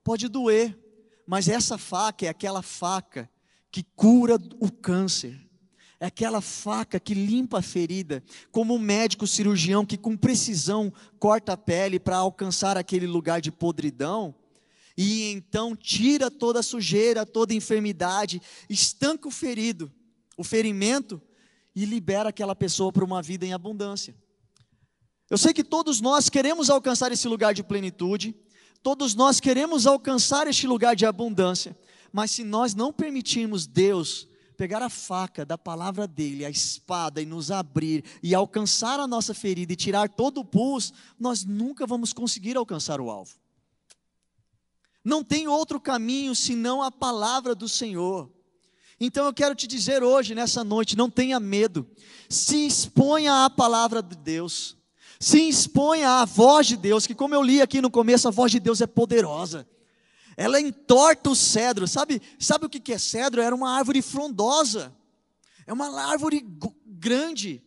[0.03, 0.77] Pode doer,
[1.27, 3.29] mas essa faca é aquela faca
[3.69, 5.39] que cura o câncer
[6.01, 11.53] é aquela faca que limpa a ferida, como um médico cirurgião que com precisão corta
[11.53, 14.33] a pele para alcançar aquele lugar de podridão,
[14.97, 19.91] e então tira toda a sujeira, toda a enfermidade, estanca o ferido,
[20.41, 21.21] o ferimento,
[21.75, 24.15] e libera aquela pessoa para uma vida em abundância.
[25.29, 28.35] Eu sei que todos nós queremos alcançar esse lugar de plenitude,
[28.83, 31.77] todos nós queremos alcançar este lugar de abundância,
[32.11, 34.27] mas se nós não permitirmos Deus
[34.57, 39.33] pegar a faca da palavra dele, a espada e nos abrir e alcançar a nossa
[39.33, 43.39] ferida e tirar todo o pus, nós nunca vamos conseguir alcançar o alvo.
[45.03, 48.29] Não tem outro caminho senão a palavra do Senhor.
[49.01, 51.85] Então eu quero te dizer hoje, nessa noite, não tenha medo,
[52.29, 54.77] se exponha à palavra de Deus,
[55.19, 58.51] se exponha à voz de Deus, que como eu li aqui no começo, a voz
[58.51, 59.67] de Deus é poderosa
[60.41, 61.87] ela entorta o cedro.
[61.87, 63.41] Sabe, sabe o que é cedro?
[63.41, 64.93] Era uma árvore frondosa.
[65.65, 66.45] É uma árvore
[66.85, 67.63] grande.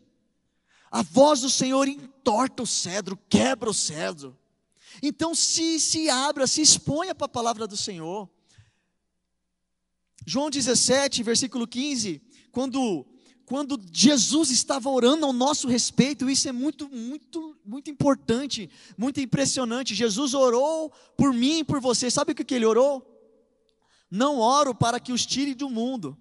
[0.90, 4.37] A voz do Senhor entorta o cedro, quebra o cedro.
[5.03, 8.29] Então se, se abra, se exponha para a palavra do Senhor.
[10.26, 13.06] João 17, versículo 15, quando,
[13.44, 19.94] quando Jesus estava orando ao nosso respeito, isso é muito, muito, muito importante, muito impressionante.
[19.94, 22.10] Jesus orou por mim e por você.
[22.10, 23.06] Sabe o que, ele orou?
[24.10, 26.16] Não oro para que os tire do mundo,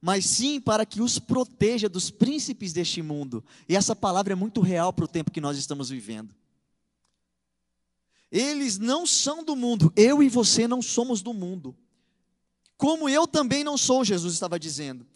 [0.00, 3.44] mas sim para que os proteja dos príncipes deste mundo.
[3.68, 6.34] E essa palavra é muito real para o tempo que nós estamos vivendo.
[8.30, 11.76] Eles não são do mundo, eu e você não somos do mundo.
[12.76, 15.06] Como eu também não sou, Jesus estava dizendo.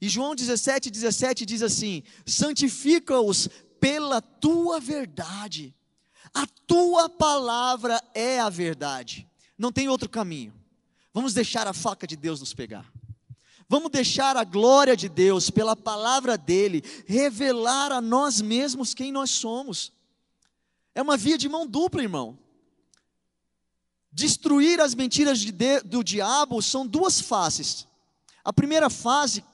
[0.00, 3.48] E João 17, 17 diz assim: santifica-os
[3.80, 5.74] pela tua verdade.
[6.34, 9.26] A tua palavra é a verdade.
[9.56, 10.52] Não tem outro caminho.
[11.12, 12.92] Vamos deixar a faca de Deus nos pegar.
[13.68, 19.30] Vamos deixar a glória de Deus, pela palavra dele, revelar a nós mesmos quem nós
[19.30, 19.92] somos.
[20.94, 22.38] É uma via de mão dupla, irmão.
[24.16, 25.52] Destruir as mentiras de,
[25.84, 27.86] do diabo são duas faces.
[28.42, 29.44] A primeira fase,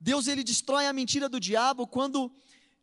[0.00, 2.32] Deus ele destrói a mentira do diabo quando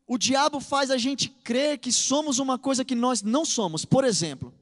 [0.05, 3.85] o diabo faz a gente crer que somos uma coisa que nós não somos.
[3.85, 4.53] Por exemplo,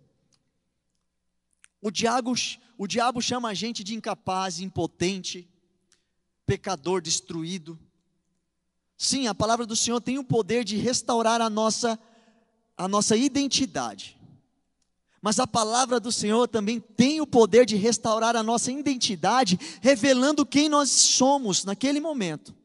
[1.82, 2.34] o diabo,
[2.78, 5.46] o diabo chama a gente de incapaz, impotente,
[6.46, 7.78] pecador, destruído.
[8.98, 12.00] Sim, a palavra do Senhor tem o poder de restaurar a nossa,
[12.78, 14.17] a nossa identidade.
[15.22, 20.46] Mas a palavra do Senhor também tem o poder de restaurar a nossa identidade, revelando
[20.46, 22.56] quem nós somos naquele momento.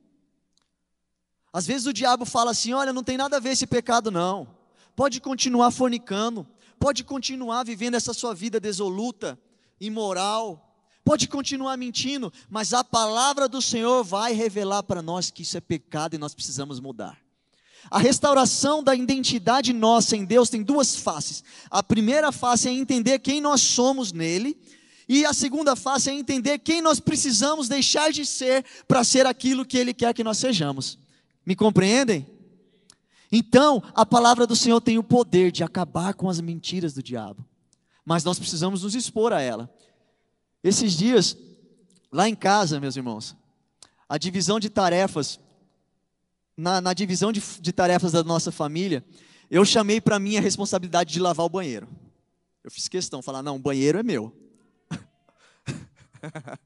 [1.52, 4.48] Às vezes o diabo fala assim: olha, não tem nada a ver esse pecado, não.
[4.96, 6.46] Pode continuar fornicando,
[6.78, 9.38] pode continuar vivendo essa sua vida desoluta,
[9.80, 15.56] imoral, pode continuar mentindo, mas a palavra do Senhor vai revelar para nós que isso
[15.56, 17.21] é pecado e nós precisamos mudar.
[17.90, 21.42] A restauração da identidade nossa em Deus tem duas faces.
[21.70, 24.56] A primeira face é entender quem nós somos nele,
[25.08, 29.64] e a segunda face é entender quem nós precisamos deixar de ser para ser aquilo
[29.64, 30.98] que ele quer que nós sejamos.
[31.44, 32.26] Me compreendem?
[33.30, 37.44] Então, a palavra do Senhor tem o poder de acabar com as mentiras do diabo,
[38.04, 39.72] mas nós precisamos nos expor a ela.
[40.62, 41.36] Esses dias,
[42.12, 43.34] lá em casa, meus irmãos,
[44.08, 45.40] a divisão de tarefas
[46.56, 49.04] na, na divisão de, de tarefas da nossa família,
[49.50, 51.88] eu chamei para mim a responsabilidade de lavar o banheiro.
[52.64, 54.32] Eu fiz questão, falar, não, o banheiro é meu.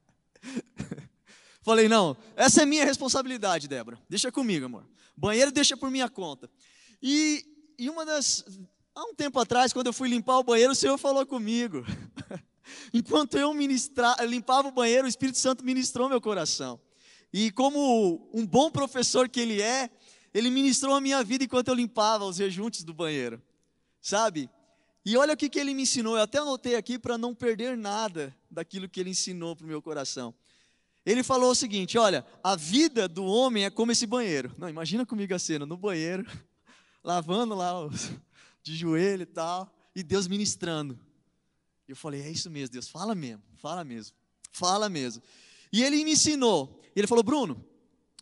[1.61, 3.99] Falei, não, essa é minha responsabilidade, Débora.
[4.09, 4.87] Deixa comigo, amor.
[5.17, 6.49] Banheiro deixa por minha conta.
[7.01, 7.43] E,
[7.77, 8.45] e uma das.
[8.95, 11.83] Há um tempo atrás, quando eu fui limpar o banheiro, o Senhor falou comigo.
[12.93, 16.79] Enquanto eu ministra, limpava o banheiro, o Espírito Santo ministrou meu coração.
[17.33, 19.89] E como um bom professor que ele é,
[20.33, 23.41] ele ministrou a minha vida enquanto eu limpava os rejuntos do banheiro,
[24.01, 24.49] sabe?
[25.05, 27.77] E olha o que, que ele me ensinou, eu até anotei aqui para não perder
[27.77, 30.33] nada daquilo que ele ensinou para o meu coração.
[31.05, 34.53] Ele falou o seguinte: olha, a vida do homem é como esse banheiro.
[34.57, 36.25] Não, imagina comigo a cena, no banheiro,
[37.01, 38.11] lavando lá os,
[38.61, 40.99] de joelho e tal, e Deus ministrando.
[41.87, 44.13] Eu falei: é isso mesmo, Deus, fala mesmo, fala mesmo,
[44.51, 45.23] fala mesmo.
[45.71, 47.63] E ele me ensinou ele falou: Bruno,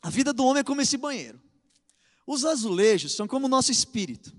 [0.01, 1.41] a vida do homem é como esse banheiro.
[2.27, 4.33] Os azulejos são como o nosso espírito.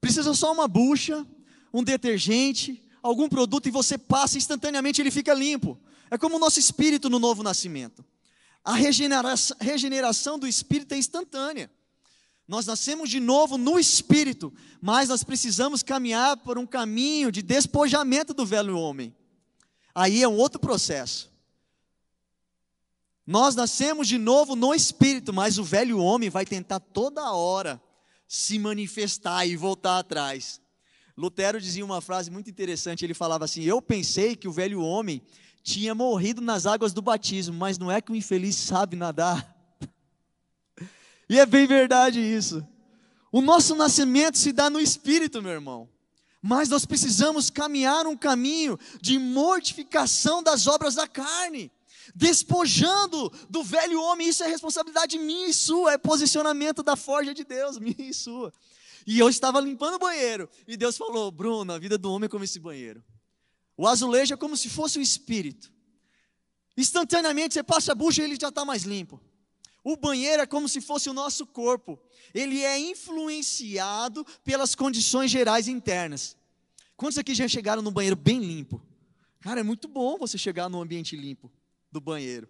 [0.00, 1.26] Precisa só uma bucha,
[1.72, 5.78] um detergente, algum produto e você passa instantaneamente ele fica limpo.
[6.10, 8.04] É como o nosso espírito no novo nascimento.
[8.64, 11.70] A regeneração, regeneração do espírito é instantânea.
[12.48, 18.34] Nós nascemos de novo no espírito, mas nós precisamos caminhar por um caminho de despojamento
[18.34, 19.14] do velho homem.
[19.94, 21.29] Aí é um outro processo.
[23.30, 27.80] Nós nascemos de novo no espírito, mas o velho homem vai tentar toda hora
[28.26, 30.60] se manifestar e voltar atrás.
[31.16, 35.22] Lutero dizia uma frase muito interessante, ele falava assim: "Eu pensei que o velho homem
[35.62, 39.56] tinha morrido nas águas do batismo, mas não é que o infeliz sabe nadar".
[41.30, 42.66] E é bem verdade isso.
[43.30, 45.88] O nosso nascimento se dá no espírito, meu irmão.
[46.42, 51.70] Mas nós precisamos caminhar um caminho de mortificação das obras da carne
[52.14, 57.44] despojando do velho homem, isso é responsabilidade minha e sua, é posicionamento da forja de
[57.44, 58.52] Deus, minha e sua.
[59.06, 62.28] E eu estava limpando o banheiro, e Deus falou: Bruno, a vida do homem é
[62.28, 63.02] como esse banheiro.
[63.76, 65.72] O azulejo é como se fosse o espírito.
[66.76, 69.20] Instantaneamente você passa a bucha e ele já está mais limpo.
[69.82, 71.98] O banheiro é como se fosse o nosso corpo.
[72.34, 76.36] Ele é influenciado pelas condições gerais internas.
[76.94, 78.82] Quantos aqui já chegaram no banheiro bem limpo?
[79.40, 81.50] Cara, é muito bom você chegar num ambiente limpo
[81.90, 82.48] do banheiro.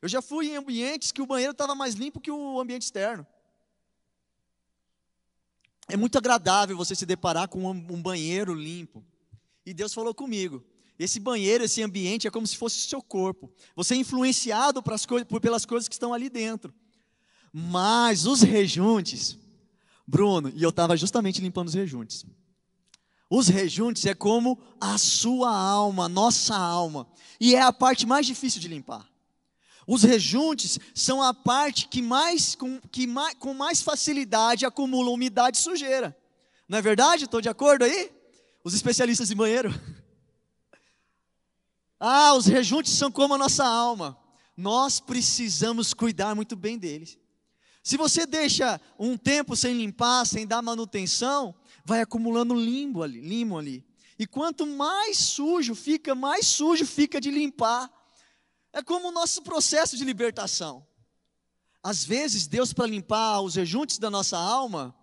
[0.00, 3.26] Eu já fui em ambientes que o banheiro estava mais limpo que o ambiente externo.
[5.88, 9.04] é muito agradável você se deparar com um banheiro limpo.
[9.64, 10.62] E Deus falou comigo:
[10.98, 13.50] esse banheiro, esse ambiente é como se fosse o seu corpo.
[13.74, 14.82] Você é influenciado
[15.40, 16.72] pelas coisas que estão ali dentro.
[17.52, 19.38] Mas os rejuntes,
[20.06, 22.24] Bruno, e eu estava justamente limpando os rejuntes.
[23.36, 27.04] Os rejuntes é como a sua alma, nossa alma.
[27.40, 29.04] E é a parte mais difícil de limpar.
[29.88, 35.56] Os rejuntes são a parte que mais, com, que mais, com mais facilidade acumula umidade
[35.56, 36.16] e sujeira.
[36.68, 37.24] Não é verdade?
[37.24, 38.08] Estou de acordo aí?
[38.62, 39.74] Os especialistas em banheiro.
[42.06, 44.18] Ah, os rejuntes são como a nossa alma.
[44.54, 47.16] Nós precisamos cuidar muito bem deles.
[47.84, 53.58] Se você deixa um tempo sem limpar, sem dar manutenção, vai acumulando limbo ali, limo
[53.58, 53.84] ali.
[54.18, 57.90] E quanto mais sujo fica, mais sujo fica de limpar.
[58.72, 60.86] É como o nosso processo de libertação.
[61.82, 64.94] Às vezes, Deus, para limpar os rejuntes da nossa alma,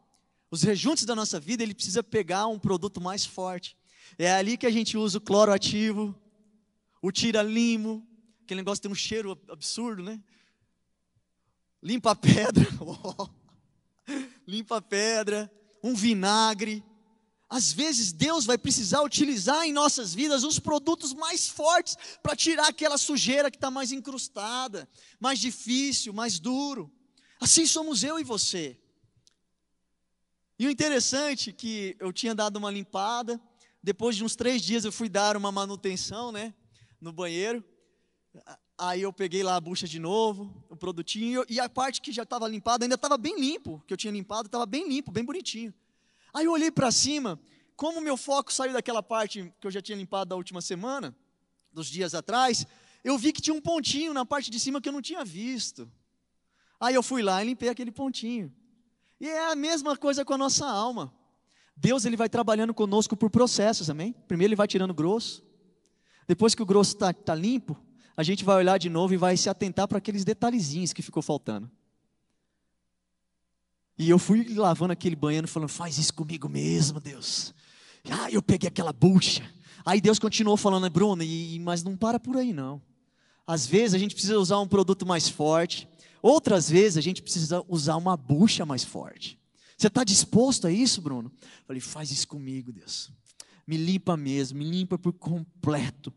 [0.49, 3.77] os rejuntes da nossa vida, Ele precisa pegar um produto mais forte.
[4.17, 6.15] É ali que a gente usa o cloro ativo,
[7.01, 8.05] o tira-limo,
[8.43, 10.21] aquele negócio tem um cheiro absurdo, né?
[11.81, 12.67] Limpa a pedra,
[14.45, 15.51] limpa a pedra,
[15.83, 16.83] um vinagre.
[17.49, 22.67] Às vezes Deus vai precisar utilizar em nossas vidas os produtos mais fortes para tirar
[22.67, 24.87] aquela sujeira que está mais incrustada,
[25.19, 26.91] mais difícil, mais duro.
[27.39, 28.79] Assim somos eu e você.
[30.57, 33.41] E o interessante é que eu tinha dado uma limpada,
[33.83, 36.53] depois de uns três dias eu fui dar uma manutenção, né?
[37.01, 37.63] no banheiro.
[38.83, 42.23] Aí eu peguei lá a bucha de novo, o produtinho, e a parte que já
[42.23, 45.71] estava limpada ainda estava bem limpo, que eu tinha limpado, estava bem limpo, bem bonitinho.
[46.33, 47.39] Aí eu olhei para cima,
[47.75, 51.15] como meu foco saiu daquela parte que eu já tinha limpado da última semana,
[51.71, 52.65] dos dias atrás,
[53.03, 55.87] eu vi que tinha um pontinho na parte de cima que eu não tinha visto.
[56.79, 58.51] Aí eu fui lá e limpei aquele pontinho.
[59.19, 61.13] E é a mesma coisa com a nossa alma.
[61.77, 64.11] Deus ele vai trabalhando conosco por processos, amém?
[64.27, 65.43] Primeiro ele vai tirando grosso,
[66.27, 67.77] depois que o grosso está tá limpo,
[68.15, 71.23] a gente vai olhar de novo e vai se atentar para aqueles detalhezinhos que ficou
[71.23, 71.69] faltando.
[73.97, 77.53] E eu fui lavando aquele banheiro falando, faz isso comigo mesmo, Deus.
[78.09, 79.43] Ah, eu peguei aquela bucha.
[79.85, 82.81] Aí Deus continuou falando, Bruno, e, mas não para por aí não.
[83.45, 85.87] Às vezes a gente precisa usar um produto mais forte,
[86.21, 89.39] outras vezes a gente precisa usar uma bucha mais forte.
[89.77, 91.31] Você está disposto a isso, Bruno?
[91.65, 93.11] Falei, faz isso comigo, Deus.
[93.65, 96.13] Me limpa mesmo, me limpa por completo.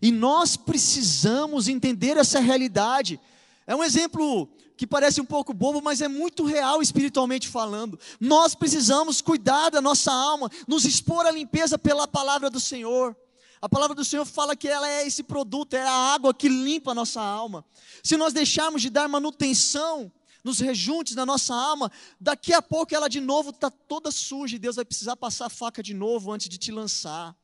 [0.00, 3.20] E nós precisamos entender essa realidade.
[3.66, 7.98] É um exemplo que parece um pouco bobo, mas é muito real espiritualmente falando.
[8.20, 13.16] Nós precisamos cuidar da nossa alma, nos expor à limpeza pela palavra do Senhor.
[13.62, 16.90] A palavra do Senhor fala que ela é esse produto, é a água que limpa
[16.90, 17.64] a nossa alma.
[18.02, 23.08] Se nós deixarmos de dar manutenção nos rejuntes da nossa alma, daqui a pouco ela
[23.08, 26.48] de novo está toda suja e Deus vai precisar passar a faca de novo antes
[26.48, 27.34] de te lançar.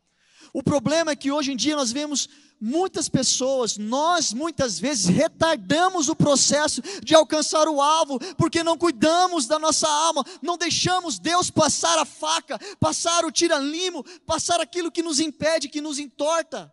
[0.53, 2.29] O problema é que hoje em dia nós vemos
[2.61, 9.47] muitas pessoas, nós muitas vezes retardamos o processo de alcançar o alvo, porque não cuidamos
[9.47, 15.03] da nossa alma, não deixamos Deus passar a faca, passar o tira-limo, passar aquilo que
[15.03, 16.73] nos impede, que nos entorta.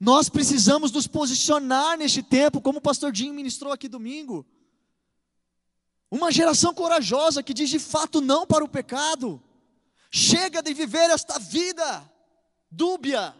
[0.00, 4.44] Nós precisamos nos posicionar neste tempo, como o pastor Dinho ministrou aqui domingo.
[6.10, 9.42] Uma geração corajosa que diz de fato não para o pecado.
[10.10, 12.08] Chega de viver esta vida
[12.74, 13.34] dúbia,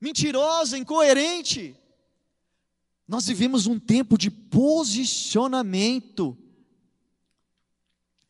[0.00, 1.76] mentirosa, incoerente.
[3.06, 6.34] Nós vivemos um tempo de posicionamento.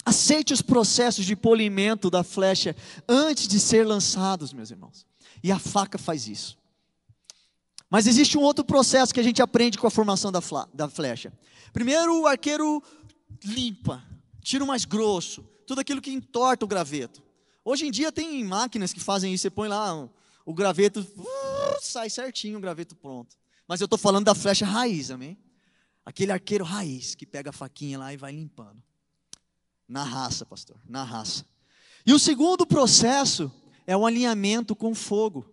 [0.05, 2.75] Aceite os processos de polimento da flecha
[3.07, 5.07] antes de ser lançados, meus irmãos.
[5.43, 6.59] E a faca faz isso.
[7.91, 10.41] Mas existe um outro processo que a gente aprende com a formação da,
[10.73, 11.33] da flecha.
[11.73, 12.83] Primeiro, o arqueiro
[13.45, 14.03] limpa,
[14.43, 17.23] tira o mais grosso, tudo aquilo que entorta o graveto.
[17.71, 19.95] Hoje em dia tem máquinas que fazem isso, você põe lá
[20.45, 21.07] o graveto,
[21.81, 23.37] sai certinho o graveto pronto.
[23.69, 25.39] Mas eu estou falando da flecha raiz, amém?
[26.05, 28.83] Aquele arqueiro raiz que pega a faquinha lá e vai limpando.
[29.87, 31.47] Na raça, pastor, na raça.
[32.05, 33.53] E o segundo processo
[33.87, 35.49] é o alinhamento com fogo.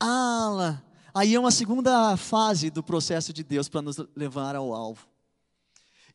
[0.00, 0.80] Ah,
[1.12, 5.06] aí é uma segunda fase do processo de Deus para nos levar ao alvo.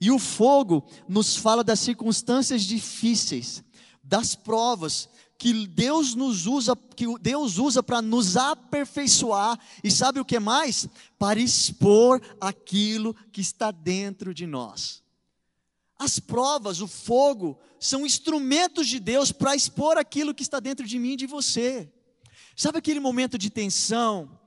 [0.01, 3.63] E o fogo nos fala das circunstâncias difíceis,
[4.03, 10.25] das provas que Deus nos usa, que Deus usa para nos aperfeiçoar e sabe o
[10.25, 10.87] que mais?
[11.17, 15.03] Para expor aquilo que está dentro de nós.
[15.97, 20.97] As provas, o fogo, são instrumentos de Deus para expor aquilo que está dentro de
[20.99, 21.91] mim e de você.
[22.55, 24.39] Sabe aquele momento de tensão,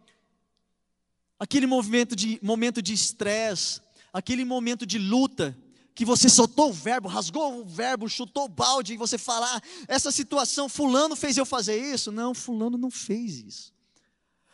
[1.39, 3.81] aquele momento de momento de estresse,
[4.13, 5.57] aquele momento de luta
[5.97, 9.63] que você soltou o verbo, rasgou o verbo, chutou o balde e você falar, ah,
[9.89, 12.13] essa situação, fulano fez eu fazer isso?
[12.13, 13.73] Não, fulano não fez isso.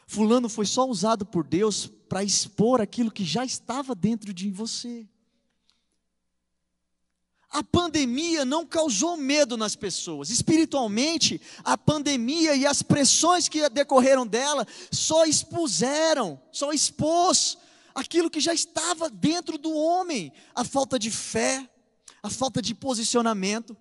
[0.06, 5.04] Fulano foi só usado por Deus para expor aquilo que já estava dentro de você.
[7.50, 10.30] A pandemia não causou medo nas pessoas.
[10.30, 17.58] Espiritualmente, a pandemia e as pressões que decorreram dela só expuseram, só expôs
[17.94, 21.68] aquilo que já estava dentro do homem, a falta de fé,
[22.22, 23.76] a falta de posicionamento.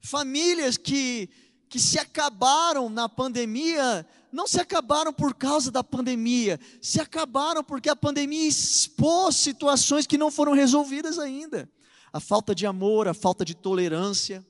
[0.00, 1.28] Famílias que
[1.68, 7.88] que se acabaram na pandemia, não se acabaram por causa da pandemia, se acabaram porque
[7.88, 11.66] a pandemia expôs situações que não foram resolvidas ainda
[12.12, 14.46] a falta de amor, a falta de tolerância,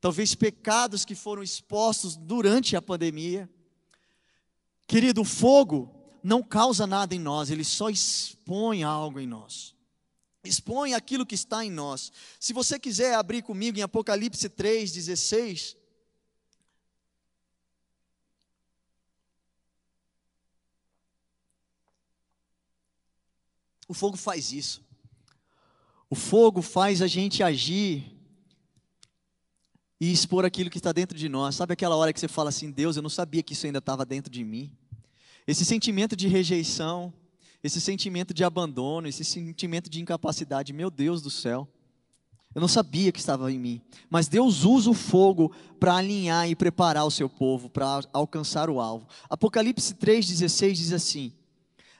[0.00, 3.48] talvez pecados que foram expostos durante a pandemia.
[4.86, 5.93] Querido, o fogo
[6.24, 9.74] não causa nada em nós, ele só expõe algo em nós.
[10.42, 12.10] Expõe aquilo que está em nós.
[12.40, 15.76] Se você quiser abrir comigo em Apocalipse 3:16,
[23.86, 24.82] O fogo faz isso.
[26.08, 28.18] O fogo faz a gente agir
[30.00, 31.54] e expor aquilo que está dentro de nós.
[31.54, 34.06] Sabe aquela hora que você fala assim: Deus, eu não sabia que isso ainda estava
[34.06, 34.74] dentro de mim?
[35.46, 37.12] Esse sentimento de rejeição,
[37.62, 41.68] esse sentimento de abandono, esse sentimento de incapacidade, meu Deus do céu.
[42.54, 43.80] Eu não sabia que estava em mim.
[44.08, 48.80] Mas Deus usa o fogo para alinhar e preparar o seu povo para alcançar o
[48.80, 49.08] alvo.
[49.28, 51.32] Apocalipse 3,16 diz assim: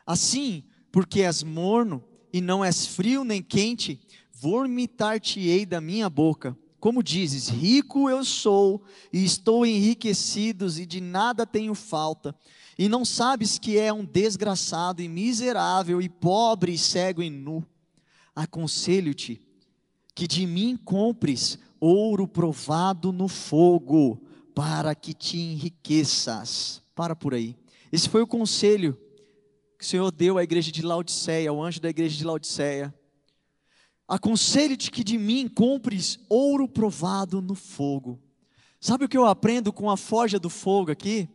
[0.07, 4.01] Assim, porque és morno e não és frio nem quente,
[4.33, 6.57] vomitar-te-ei da minha boca.
[6.79, 12.37] Como dizes, rico eu sou, e estou enriquecido, e de nada tenho falta,
[12.79, 17.65] e não sabes que é um desgraçado e miserável, e pobre, e cego e nu.
[18.35, 19.41] Aconselho-te
[20.15, 24.21] que de mim compres ouro provado no fogo,
[24.55, 26.81] para que te enriqueças.
[26.95, 27.57] Para por aí.
[27.91, 28.99] Esse foi o conselho
[29.79, 32.95] que o Senhor deu à igreja de Laodiceia, ao anjo da igreja de Laodiceia.
[34.07, 38.21] Aconselho-te que de mim compres ouro provado no fogo.
[38.81, 41.29] Sabe o que eu aprendo com a forja do fogo aqui?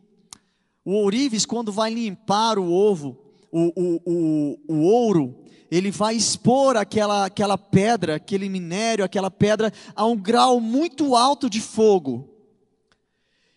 [0.84, 3.18] O ourives, quando vai limpar o ovo,
[3.52, 9.72] o, o, o, o ouro, ele vai expor aquela, aquela pedra, aquele minério, aquela pedra
[9.94, 12.28] a um grau muito alto de fogo.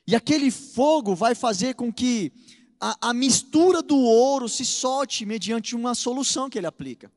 [0.06, 2.32] E aquele fogo vai fazer com que
[2.80, 7.12] a, a mistura do ouro se solte mediante uma solução que ele aplica.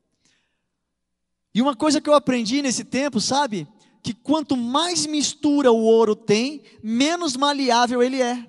[1.53, 3.67] E uma coisa que eu aprendi nesse tempo, sabe?
[4.03, 8.47] Que quanto mais mistura o ouro tem, menos maleável ele é.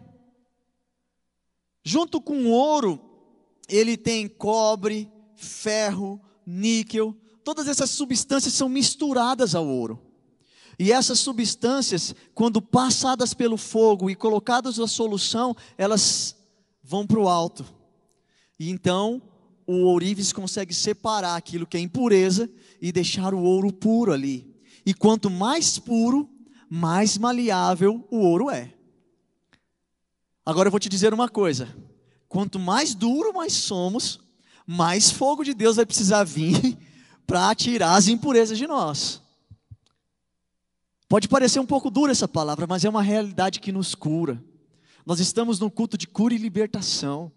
[1.87, 2.99] Junto com ouro,
[3.69, 7.15] ele tem cobre, ferro, níquel,
[7.45, 9.97] todas essas substâncias são misturadas ao ouro.
[10.77, 16.35] E essas substâncias, quando passadas pelo fogo e colocadas na solução, elas
[16.83, 17.63] vão para o alto.
[18.59, 19.21] E então
[19.65, 22.49] o ourives consegue separar aquilo que é impureza
[22.81, 24.45] e deixar o ouro puro ali.
[24.85, 26.29] E quanto mais puro,
[26.69, 28.76] mais maleável o ouro é.
[30.47, 31.67] Agora eu vou te dizer uma coisa:
[32.29, 34.17] quanto mais duro nós somos,
[34.65, 36.77] mais fogo de Deus vai precisar vir
[37.27, 39.21] para tirar as impurezas de nós.
[41.09, 44.41] Pode parecer um pouco dura essa palavra, mas é uma realidade que nos cura.
[45.05, 47.29] Nós estamos num culto de cura e libertação.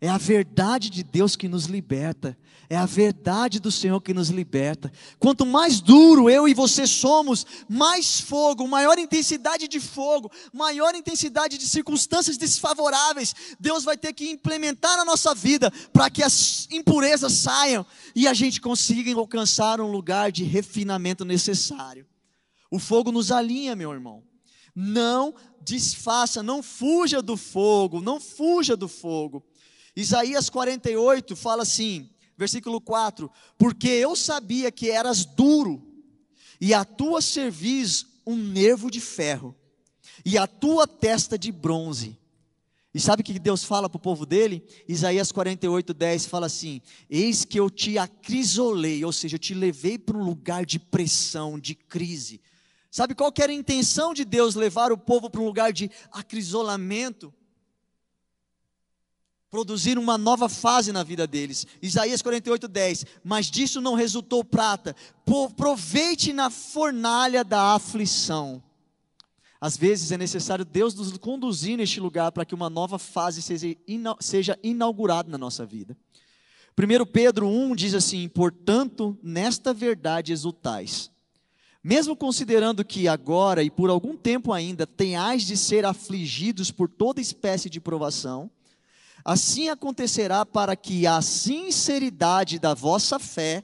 [0.00, 2.38] É a verdade de Deus que nos liberta.
[2.70, 4.92] É a verdade do Senhor que nos liberta.
[5.18, 11.56] Quanto mais duro eu e você somos, mais fogo, maior intensidade de fogo, maior intensidade
[11.56, 17.32] de circunstâncias desfavoráveis, Deus vai ter que implementar na nossa vida para que as impurezas
[17.32, 17.84] saiam
[18.14, 22.06] e a gente consiga alcançar um lugar de refinamento necessário.
[22.70, 24.22] O fogo nos alinha, meu irmão.
[24.76, 29.42] Não desfaça, não fuja do fogo, não fuja do fogo.
[30.00, 33.28] Isaías 48 fala assim, versículo 4:
[33.58, 35.84] Porque eu sabia que eras duro,
[36.60, 39.56] e a tua cerviz um nervo de ferro,
[40.24, 42.16] e a tua testa de bronze.
[42.94, 44.64] E sabe o que Deus fala para o povo dele?
[44.88, 46.80] Isaías 48, 10 fala assim:
[47.10, 51.58] Eis que eu te acrisolei, ou seja, eu te levei para um lugar de pressão,
[51.58, 52.40] de crise.
[52.88, 57.34] Sabe qual era a intenção de Deus levar o povo para um lugar de acrisolamento?
[59.50, 61.66] Produzir uma nova fase na vida deles.
[61.80, 63.06] Isaías 48, 10.
[63.24, 64.94] Mas disso não resultou prata.
[65.56, 68.62] Proveite na fornalha da aflição.
[69.60, 74.58] Às vezes é necessário Deus nos conduzir neste lugar para que uma nova fase seja
[74.62, 75.96] inaugurada na nossa vida.
[76.78, 81.10] 1 Pedro 1 diz assim: Portanto, nesta verdade exultais,
[81.82, 87.20] mesmo considerando que agora e por algum tempo ainda tenhais de ser afligidos por toda
[87.20, 88.48] espécie de provação,
[89.30, 93.62] assim acontecerá para que a sinceridade da vossa fé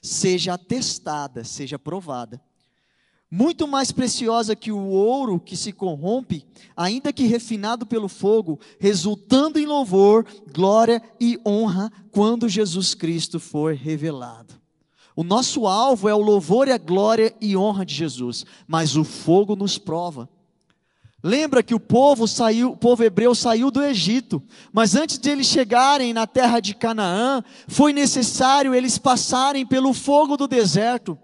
[0.00, 2.40] seja atestada, seja provada
[3.30, 6.44] muito mais preciosa que o ouro que se corrompe,
[6.76, 13.74] ainda que refinado pelo fogo, resultando em louvor, glória e honra quando Jesus Cristo for
[13.74, 14.54] revelado.
[15.14, 19.04] O nosso alvo é o louvor e a glória e honra de Jesus, mas o
[19.04, 20.28] fogo nos prova.
[21.22, 24.42] Lembra que o povo saiu, o povo hebreu saiu do Egito,
[24.72, 30.36] mas antes de eles chegarem na terra de Canaã, foi necessário eles passarem pelo fogo
[30.36, 31.18] do deserto.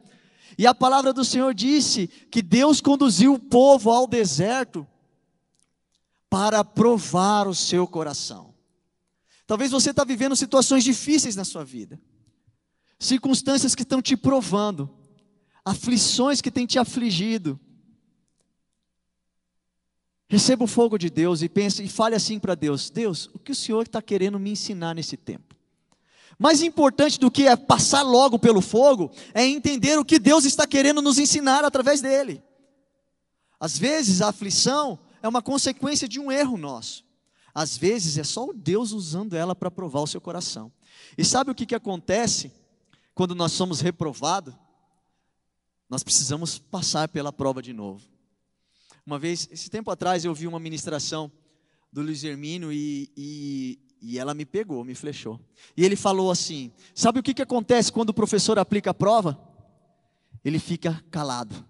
[0.58, 4.86] E a palavra do Senhor disse que Deus conduziu o povo ao deserto
[6.28, 8.54] para provar o seu coração.
[9.46, 11.98] Talvez você está vivendo situações difíceis na sua vida,
[12.98, 14.90] circunstâncias que estão te provando,
[15.64, 17.58] aflições que têm te afligido.
[20.28, 23.52] Receba o fogo de Deus e pense e fale assim para Deus: Deus, o que
[23.52, 25.54] o Senhor está querendo me ensinar nesse tempo?
[26.38, 30.66] Mais importante do que é passar logo pelo fogo, é entender o que Deus está
[30.66, 32.42] querendo nos ensinar através dele.
[33.58, 37.04] Às vezes a aflição é uma consequência de um erro nosso.
[37.54, 40.70] Às vezes é só o Deus usando ela para provar o seu coração.
[41.16, 42.52] E sabe o que, que acontece
[43.14, 44.52] quando nós somos reprovados?
[45.88, 48.15] Nós precisamos passar pela prova de novo.
[49.06, 51.30] Uma vez, esse tempo atrás, eu vi uma ministração
[51.92, 55.40] do Luiz Hermínio e, e e ela me pegou, me flechou.
[55.76, 59.36] E ele falou assim: Sabe o que, que acontece quando o professor aplica a prova?
[60.44, 61.66] Ele fica calado.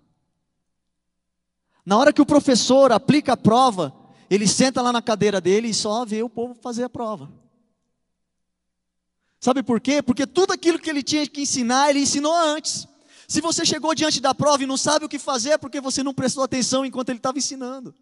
[1.85, 3.95] Na hora que o professor aplica a prova,
[4.29, 7.33] ele senta lá na cadeira dele e só vê o povo fazer a prova.
[9.41, 10.03] Sabe por quê?
[10.03, 12.89] Porque tudo aquilo que ele tinha que ensinar, ele ensinou antes.
[13.29, 16.03] Se você chegou diante da prova e não sabe o que fazer, é porque você
[16.03, 17.95] não prestou atenção enquanto ele estava ensinando.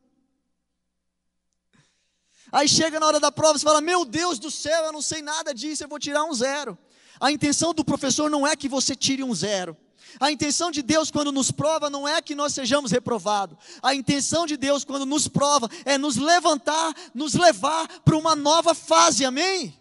[2.53, 5.23] Aí chega na hora da prova, você fala: Meu Deus do céu, eu não sei
[5.23, 6.79] nada disso, eu vou tirar um zero.
[7.21, 9.77] A intenção do professor não é que você tire um zero.
[10.21, 13.57] A intenção de Deus quando nos prova não é que nós sejamos reprovados.
[13.83, 18.75] A intenção de Deus quando nos prova é nos levantar, nos levar para uma nova
[18.75, 19.81] fase, amém?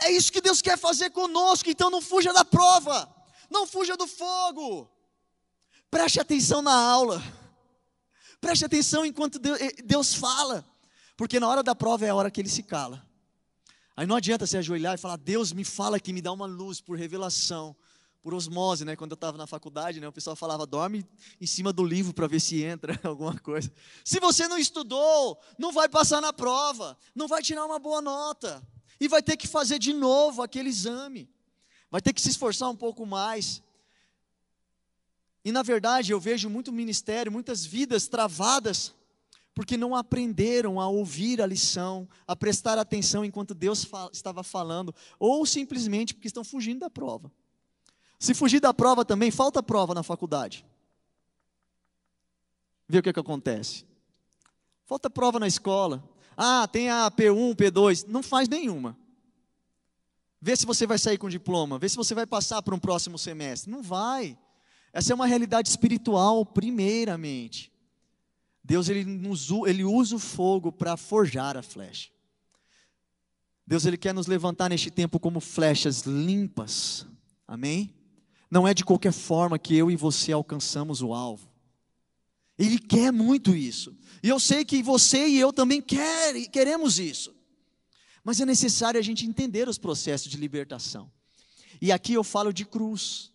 [0.00, 3.08] É isso que Deus quer fazer conosco, então não fuja da prova,
[3.50, 4.90] não fuja do fogo.
[5.90, 7.22] Preste atenção na aula,
[8.40, 9.38] preste atenção enquanto
[9.84, 10.64] Deus fala.
[11.16, 13.06] Porque na hora da prova é a hora que ele se cala.
[13.96, 16.82] Aí não adianta você ajoelhar e falar, Deus me fala aqui, me dá uma luz
[16.82, 17.74] por revelação,
[18.20, 18.94] por osmose, né?
[18.94, 20.06] Quando eu estava na faculdade, né?
[20.06, 21.06] O pessoal falava, dorme
[21.40, 23.72] em cima do livro para ver se entra alguma coisa.
[24.04, 28.62] Se você não estudou, não vai passar na prova, não vai tirar uma boa nota.
[29.00, 31.30] E vai ter que fazer de novo aquele exame.
[31.90, 33.62] Vai ter que se esforçar um pouco mais.
[35.44, 38.94] E na verdade eu vejo muito ministério, muitas vidas travadas
[39.56, 45.46] porque não aprenderam a ouvir a lição, a prestar atenção enquanto Deus estava falando, ou
[45.46, 47.32] simplesmente porque estão fugindo da prova.
[48.18, 50.62] Se fugir da prova também, falta prova na faculdade.
[52.86, 53.86] Vê o que, que acontece.
[54.84, 56.06] Falta prova na escola.
[56.36, 58.04] Ah, tem a P1, P2.
[58.06, 58.94] Não faz nenhuma.
[60.46, 61.76] Vê se você vai sair com diploma.
[61.76, 63.68] Vê se você vai passar para um próximo semestre.
[63.68, 64.38] Não vai.
[64.92, 67.72] Essa é uma realidade espiritual, primeiramente.
[68.62, 72.10] Deus ele, nos, ele usa o fogo para forjar a flecha.
[73.66, 77.04] Deus ele quer nos levantar neste tempo como flechas limpas.
[77.48, 77.92] Amém?
[78.48, 81.50] Não é de qualquer forma que eu e você alcançamos o alvo.
[82.56, 83.96] Ele quer muito isso.
[84.22, 87.35] E eu sei que você e eu também quer, queremos isso.
[88.26, 91.08] Mas é necessário a gente entender os processos de libertação.
[91.80, 93.30] E aqui eu falo de cruz.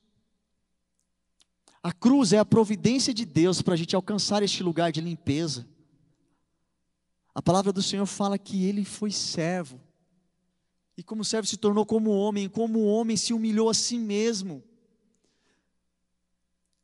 [1.81, 5.65] A cruz é a providência de Deus para a gente alcançar este lugar de limpeza.
[7.33, 9.79] A palavra do Senhor fala que ele foi servo.
[10.97, 14.61] E como servo se tornou como homem, como homem se humilhou a si mesmo,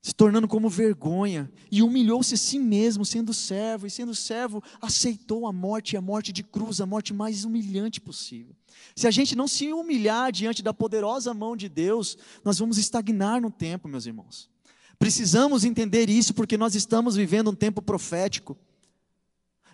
[0.07, 5.45] se tornando como vergonha, e humilhou-se a si mesmo, sendo servo, e sendo servo, aceitou
[5.45, 8.55] a morte, a morte de cruz, a morte mais humilhante possível.
[8.95, 13.41] Se a gente não se humilhar diante da poderosa mão de Deus, nós vamos estagnar
[13.41, 14.49] no tempo, meus irmãos.
[14.97, 18.57] Precisamos entender isso porque nós estamos vivendo um tempo profético.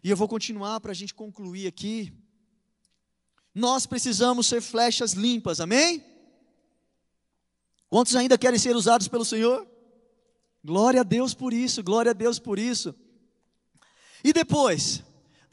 [0.03, 2.11] E eu vou continuar para a gente concluir aqui.
[3.53, 6.03] Nós precisamos ser flechas limpas, amém?
[7.87, 9.71] Quantos ainda querem ser usados pelo Senhor?
[10.63, 12.95] Glória a Deus por isso, glória a Deus por isso.
[14.23, 15.03] E depois,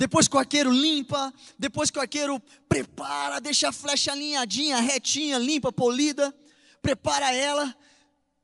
[0.00, 5.36] Depois que o arqueiro limpa, depois que o arqueiro prepara, deixa a flecha alinhadinha, retinha,
[5.36, 6.34] limpa, polida,
[6.80, 7.76] prepara ela.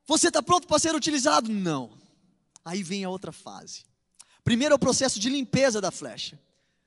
[0.05, 1.51] Você está pronto para ser utilizado?
[1.51, 1.97] Não.
[2.63, 3.85] Aí vem a outra fase.
[4.43, 6.39] Primeiro é o processo de limpeza da flecha.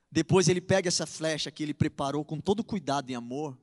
[0.09, 3.59] Depois ele pega essa flecha que ele preparou com todo cuidado e amor,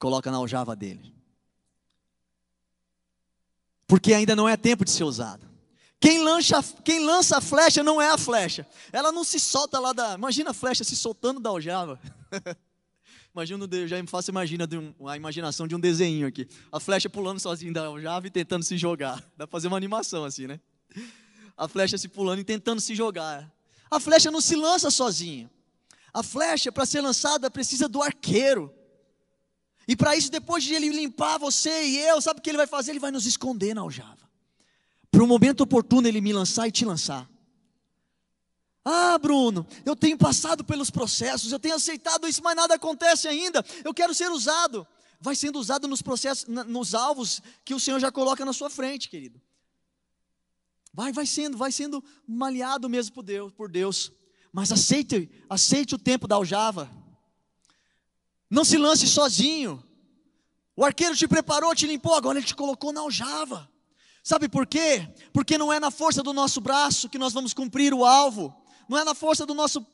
[0.00, 1.14] coloca na aljava dele.
[3.86, 5.46] Porque ainda não é tempo de ser usado.
[6.00, 8.66] Quem lança, quem lança a flecha não é a flecha.
[8.92, 10.14] Ela não se solta lá da.
[10.14, 11.98] Imagina a flecha se soltando da aljava.
[13.34, 14.68] Imagina, já me faço imagina
[14.98, 16.46] um, a imaginação de um desenho aqui.
[16.70, 19.16] A flecha pulando sozinha da aljava e tentando se jogar.
[19.36, 20.60] Dá para fazer uma animação assim, né?
[21.56, 23.52] A flecha se pulando e tentando se jogar.
[23.90, 25.50] A flecha não se lança sozinha.
[26.12, 28.72] A flecha, para ser lançada, precisa do arqueiro.
[29.86, 32.66] E para isso, depois de ele limpar você e eu, sabe o que ele vai
[32.66, 32.92] fazer?
[32.92, 34.24] Ele vai nos esconder na aljava
[35.14, 37.30] para o momento oportuno ele me lançar e te lançar.
[38.84, 43.64] Ah, Bruno, eu tenho passado pelos processos, eu tenho aceitado isso, mas nada acontece ainda.
[43.84, 44.84] Eu quero ser usado.
[45.20, 49.08] Vai sendo usado nos processos, nos alvos que o Senhor já coloca na sua frente,
[49.08, 49.40] querido.
[50.92, 54.10] Vai, vai sendo, vai sendo maleado mesmo por Deus, por Deus.
[54.52, 56.90] Mas aceite, aceite o tempo da aljava.
[58.54, 59.82] Não se lance sozinho.
[60.76, 63.68] O arqueiro te preparou, te limpou, agora ele te colocou na aljava.
[64.22, 65.08] Sabe por quê?
[65.32, 68.54] Porque não é na força do nosso braço que nós vamos cumprir o alvo,
[68.88, 69.84] não é na força do nosso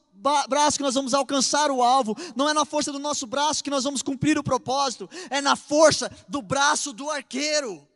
[0.47, 3.71] braço que nós vamos alcançar o alvo, não é na força do nosso braço que
[3.71, 7.89] nós vamos cumprir o propósito, é na força do braço do arqueiro.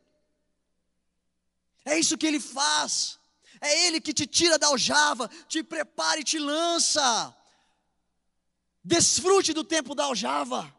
[1.85, 3.19] É isso que ele faz.
[3.61, 7.35] É ele que te tira da aljava, te prepara e te lança.
[8.85, 10.71] Desfrute do tempo da aljava.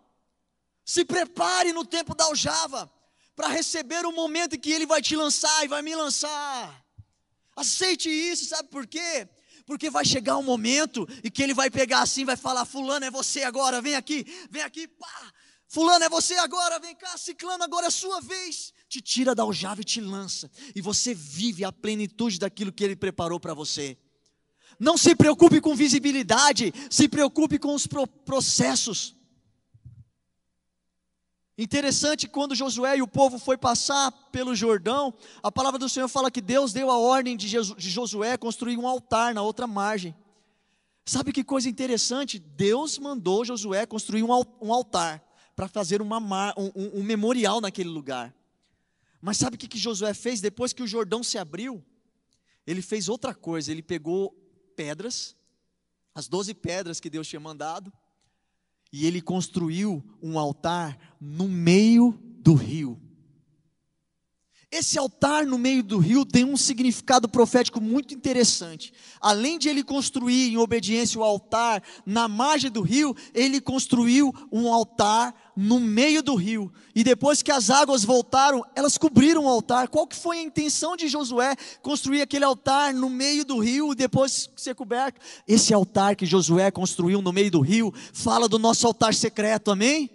[0.84, 2.88] Se prepare no tempo da aljava
[3.34, 6.86] para receber o momento em que Ele vai te lançar e vai me lançar.
[7.56, 9.28] Aceite isso, sabe por quê?
[9.66, 13.10] Porque vai chegar um momento em que Ele vai pegar assim, vai falar: Fulano é
[13.10, 15.32] você agora, vem aqui, vem aqui, pá.
[15.66, 18.72] Fulano é você agora, vem cá, Ciclano, agora é sua vez.
[18.88, 22.94] Te tira da aljava e te lança, e você vive a plenitude daquilo que Ele
[22.94, 23.98] preparou para você.
[24.78, 27.86] Não se preocupe com visibilidade, se preocupe com os
[28.24, 29.16] processos.
[31.58, 36.30] Interessante quando Josué e o povo foi passar pelo Jordão, a palavra do Senhor fala
[36.30, 40.14] que Deus deu a ordem de Josué construir um altar na outra margem.
[41.06, 42.38] Sabe que coisa interessante?
[42.38, 45.24] Deus mandou Josué construir um altar
[45.54, 48.34] para fazer uma mar, um, um, memorial naquele lugar.
[49.22, 51.82] Mas sabe o que, que Josué fez depois que o Jordão se abriu?
[52.66, 54.36] Ele fez outra coisa, ele pegou
[54.76, 55.34] pedras,
[56.14, 57.92] as doze pedras que Deus tinha mandado,
[58.92, 63.00] e ele construiu um altar no meio do rio.
[64.70, 68.92] Esse altar no meio do rio tem um significado profético muito interessante.
[69.20, 74.72] Além de ele construir em obediência o altar na margem do rio, ele construiu um
[74.72, 76.70] altar no meio do rio.
[76.94, 79.88] E depois que as águas voltaram, elas cobriram o altar.
[79.88, 83.96] Qual que foi a intenção de Josué construir aquele altar no meio do rio e
[83.96, 85.20] depois ser coberto?
[85.48, 90.10] Esse altar que Josué construiu no meio do rio fala do nosso altar secreto, amém?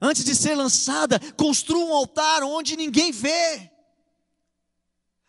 [0.00, 3.70] Antes de ser lançada, construa um altar onde ninguém vê.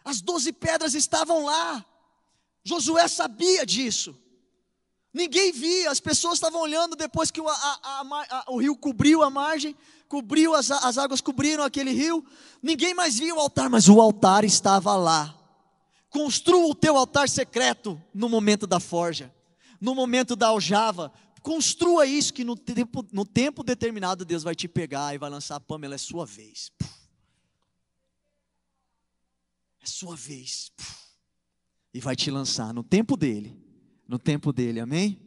[0.03, 1.85] As doze pedras estavam lá.
[2.63, 4.17] Josué sabia disso.
[5.13, 9.23] Ninguém via, as pessoas estavam olhando depois que o, a, a, a, o rio cobriu
[9.23, 9.75] a margem,
[10.07, 12.25] cobriu as, as águas cobriram aquele rio.
[12.61, 15.33] Ninguém mais via o altar, mas o altar estava lá.
[16.09, 19.33] Construa o teu altar secreto no momento da forja,
[19.79, 21.11] no momento da aljava,
[21.47, 25.55] Construa isso que no tempo, no tempo determinado Deus vai te pegar e vai lançar
[25.55, 26.73] a Pamela, é sua vez.
[29.81, 30.73] É sua vez.
[31.93, 33.57] E vai te lançar no tempo dele.
[34.07, 35.19] No tempo dele, amém?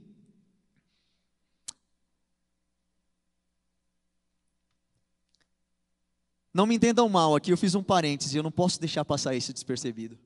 [6.53, 9.53] Não me entendam mal, aqui eu fiz um parêntese, eu não posso deixar passar isso
[9.53, 10.18] despercebido.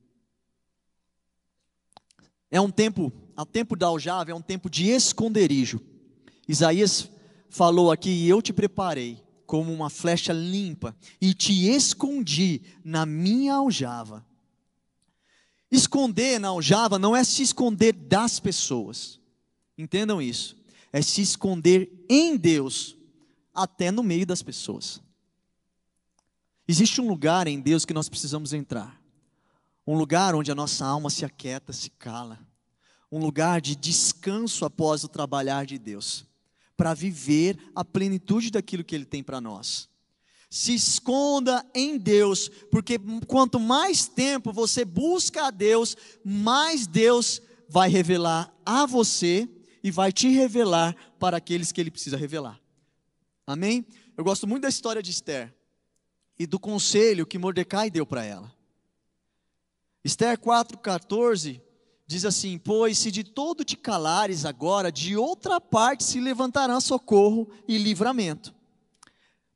[2.49, 5.79] É um tempo, o tempo da aljava é um tempo de esconderijo.
[6.47, 7.09] Isaías
[7.49, 13.55] falou aqui: e eu te preparei como uma flecha limpa e te escondi na minha
[13.55, 14.25] aljava.
[15.71, 19.19] Esconder na aljava não é se esconder das pessoas.
[19.77, 20.55] Entendam isso.
[20.91, 22.95] É se esconder em Deus,
[23.53, 25.01] até no meio das pessoas.
[26.67, 28.99] Existe um lugar em Deus que nós precisamos entrar.
[29.85, 32.39] Um lugar onde a nossa alma se aquieta, se cala.
[33.11, 36.25] Um lugar de descanso após o trabalhar de Deus,
[36.75, 39.87] para viver a plenitude daquilo que Ele tem para nós.
[40.55, 42.97] Se esconda em Deus, porque
[43.27, 49.49] quanto mais tempo você busca a Deus, mais Deus vai revelar a você
[49.83, 52.57] e vai te revelar para aqueles que ele precisa revelar.
[53.45, 53.85] Amém?
[54.15, 55.53] Eu gosto muito da história de Esther
[56.39, 58.49] e do conselho que Mordecai deu para ela.
[60.05, 61.59] Esther 4,14
[62.07, 67.45] diz assim: Pois se de todo te calares agora, de outra parte se levantará socorro
[67.67, 68.55] e livramento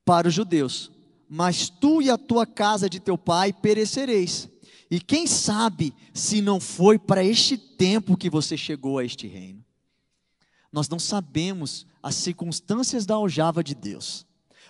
[0.10, 0.90] para os judeus,
[1.30, 4.50] mas tu e a tua casa de teu pai perecereis.
[4.90, 9.64] E quem sabe se não foi para este tempo que você chegou a este reino?
[10.74, 14.26] Nós não sabemos as circunstâncias da aljava de Deus.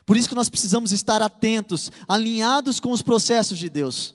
[0.06, 4.14] Por isso que nós precisamos estar atentos, alinhados com os processos de Deus.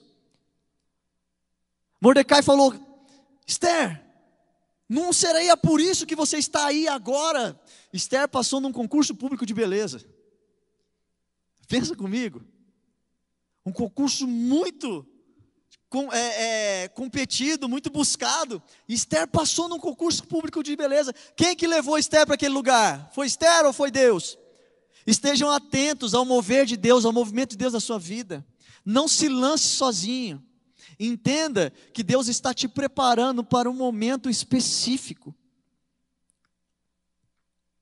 [2.02, 2.74] Mordecai falou:
[3.46, 4.04] Esther,
[4.86, 7.58] não seria por isso que você está aí agora.
[7.94, 10.04] Esther passou num concurso público de beleza.
[11.74, 12.40] Pensa comigo.
[13.66, 15.04] Um concurso muito
[15.88, 18.62] com, é, é, competido, muito buscado.
[18.88, 21.12] Esther passou num concurso público de beleza.
[21.34, 23.10] Quem que levou Esther para aquele lugar?
[23.12, 24.38] Foi Esther ou foi Deus?
[25.04, 28.46] Estejam atentos ao mover de Deus, ao movimento de Deus na sua vida.
[28.84, 30.40] Não se lance sozinho.
[30.96, 35.34] Entenda que Deus está te preparando para um momento específico.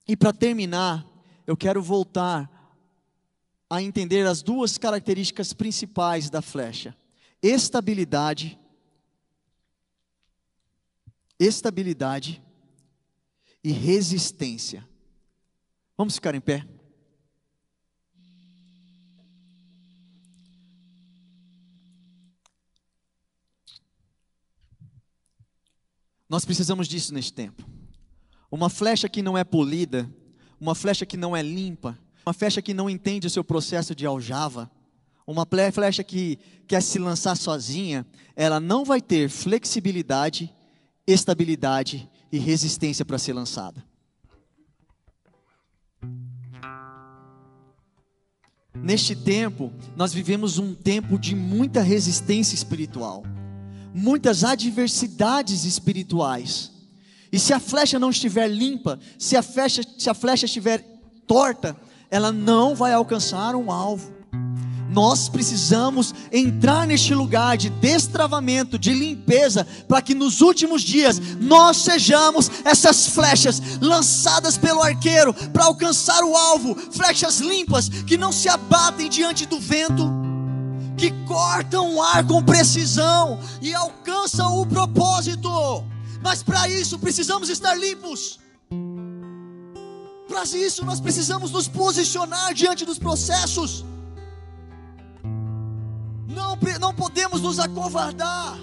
[0.09, 1.07] E para terminar,
[1.47, 2.62] eu quero voltar
[3.73, 6.95] a entender as duas características principais da flecha:
[7.43, 8.59] estabilidade,
[11.41, 12.43] estabilidade
[13.65, 14.87] e resistência.
[15.97, 16.69] Vamos ficar em pé?
[26.29, 27.67] Nós precisamos disso neste tempo.
[28.51, 30.15] Uma flecha que não é polida,
[30.61, 34.07] uma flecha que não é limpa, uma flecha que não entende o seu processo de
[34.07, 34.71] aljava,
[35.27, 40.53] uma flecha que quer se lançar sozinha, ela não vai ter flexibilidade,
[41.07, 43.85] estabilidade e resistência para ser lançada.
[48.75, 53.23] Neste tempo, nós vivemos um tempo de muita resistência espiritual,
[53.95, 56.73] muitas adversidades espirituais.
[57.31, 60.83] E se a flecha não estiver limpa, se a flecha, se a flecha estiver
[61.27, 61.77] torta,
[62.13, 64.13] ela não vai alcançar um alvo.
[64.91, 71.79] Nós precisamos entrar neste lugar de destravamento, de limpeza, para que nos últimos dias nós
[71.79, 78.51] sejamos essas flechas lançadas pelo arqueiro para alcançar o alvo, flechas limpas que não se
[78.51, 80.07] abatem diante do vento,
[80.99, 85.49] que cortam o ar com precisão e alcançam o propósito.
[86.23, 88.39] Mas para isso precisamos estar limpos.
[90.33, 93.85] Para isso, nós precisamos nos posicionar diante dos processos.
[96.27, 98.59] Não, não podemos nos acovardar.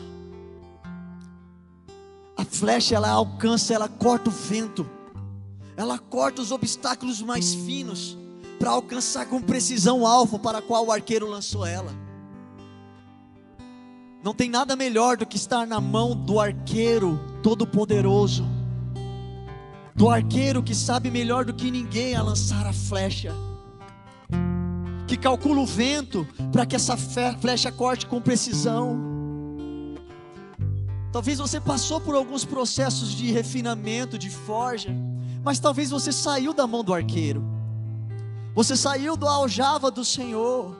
[2.35, 4.83] A flecha ela alcança, ela corta o vento,
[5.77, 8.17] ela corta os obstáculos mais finos
[8.57, 11.93] para alcançar com precisão o alvo para qual o arqueiro lançou ela.
[14.23, 18.48] Não tem nada melhor do que estar na mão do arqueiro todo-poderoso
[19.99, 23.35] do arqueiro que sabe melhor do que ninguém a lançar a flecha,
[25.05, 28.97] que calcula o vento para que essa flecha corte com precisão.
[31.11, 34.89] Talvez você passou por alguns processos de refinamento, de forja,
[35.43, 37.43] mas talvez você saiu da mão do arqueiro,
[38.55, 40.77] você saiu do aljava do Senhor.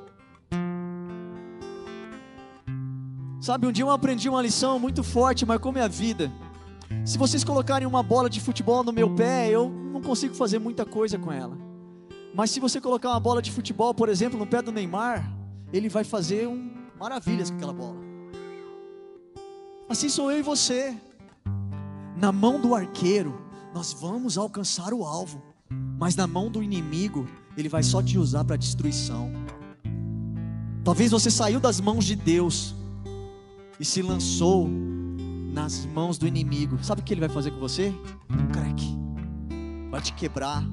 [3.41, 6.32] Sabe, um dia eu aprendi uma lição muito forte, marcou minha vida.
[7.05, 10.85] Se vocês colocarem uma bola de futebol no meu pé, eu não consigo fazer muita
[10.85, 11.57] coisa com ela.
[12.33, 15.31] Mas se você colocar uma bola de futebol, por exemplo, no pé do Neymar,
[15.73, 17.97] ele vai fazer um maravilhas com aquela bola.
[19.87, 20.95] Assim sou eu e você.
[22.15, 23.41] Na mão do arqueiro,
[23.73, 25.41] nós vamos alcançar o alvo,
[25.97, 27.27] mas na mão do inimigo,
[27.57, 29.31] ele vai só te usar para destruição.
[30.83, 32.75] Talvez você saiu das mãos de Deus
[33.79, 34.69] e se lançou
[35.51, 37.93] nas mãos do inimigo, sabe o que ele vai fazer com você?
[38.29, 38.97] Um crack.
[39.89, 40.63] Vai te quebrar,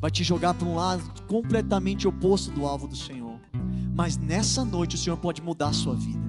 [0.00, 3.38] vai te jogar para um lado completamente oposto do alvo do Senhor.
[3.94, 6.26] Mas nessa noite o Senhor pode mudar a sua vida.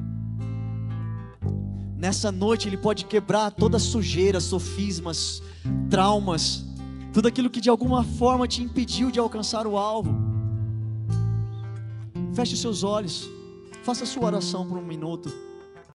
[1.98, 5.42] Nessa noite Ele pode quebrar toda sujeira, sofismas,
[5.90, 6.64] traumas,
[7.12, 10.16] tudo aquilo que de alguma forma te impediu de alcançar o alvo.
[12.36, 13.28] Feche seus olhos,
[13.84, 15.47] faça a sua oração por um minuto.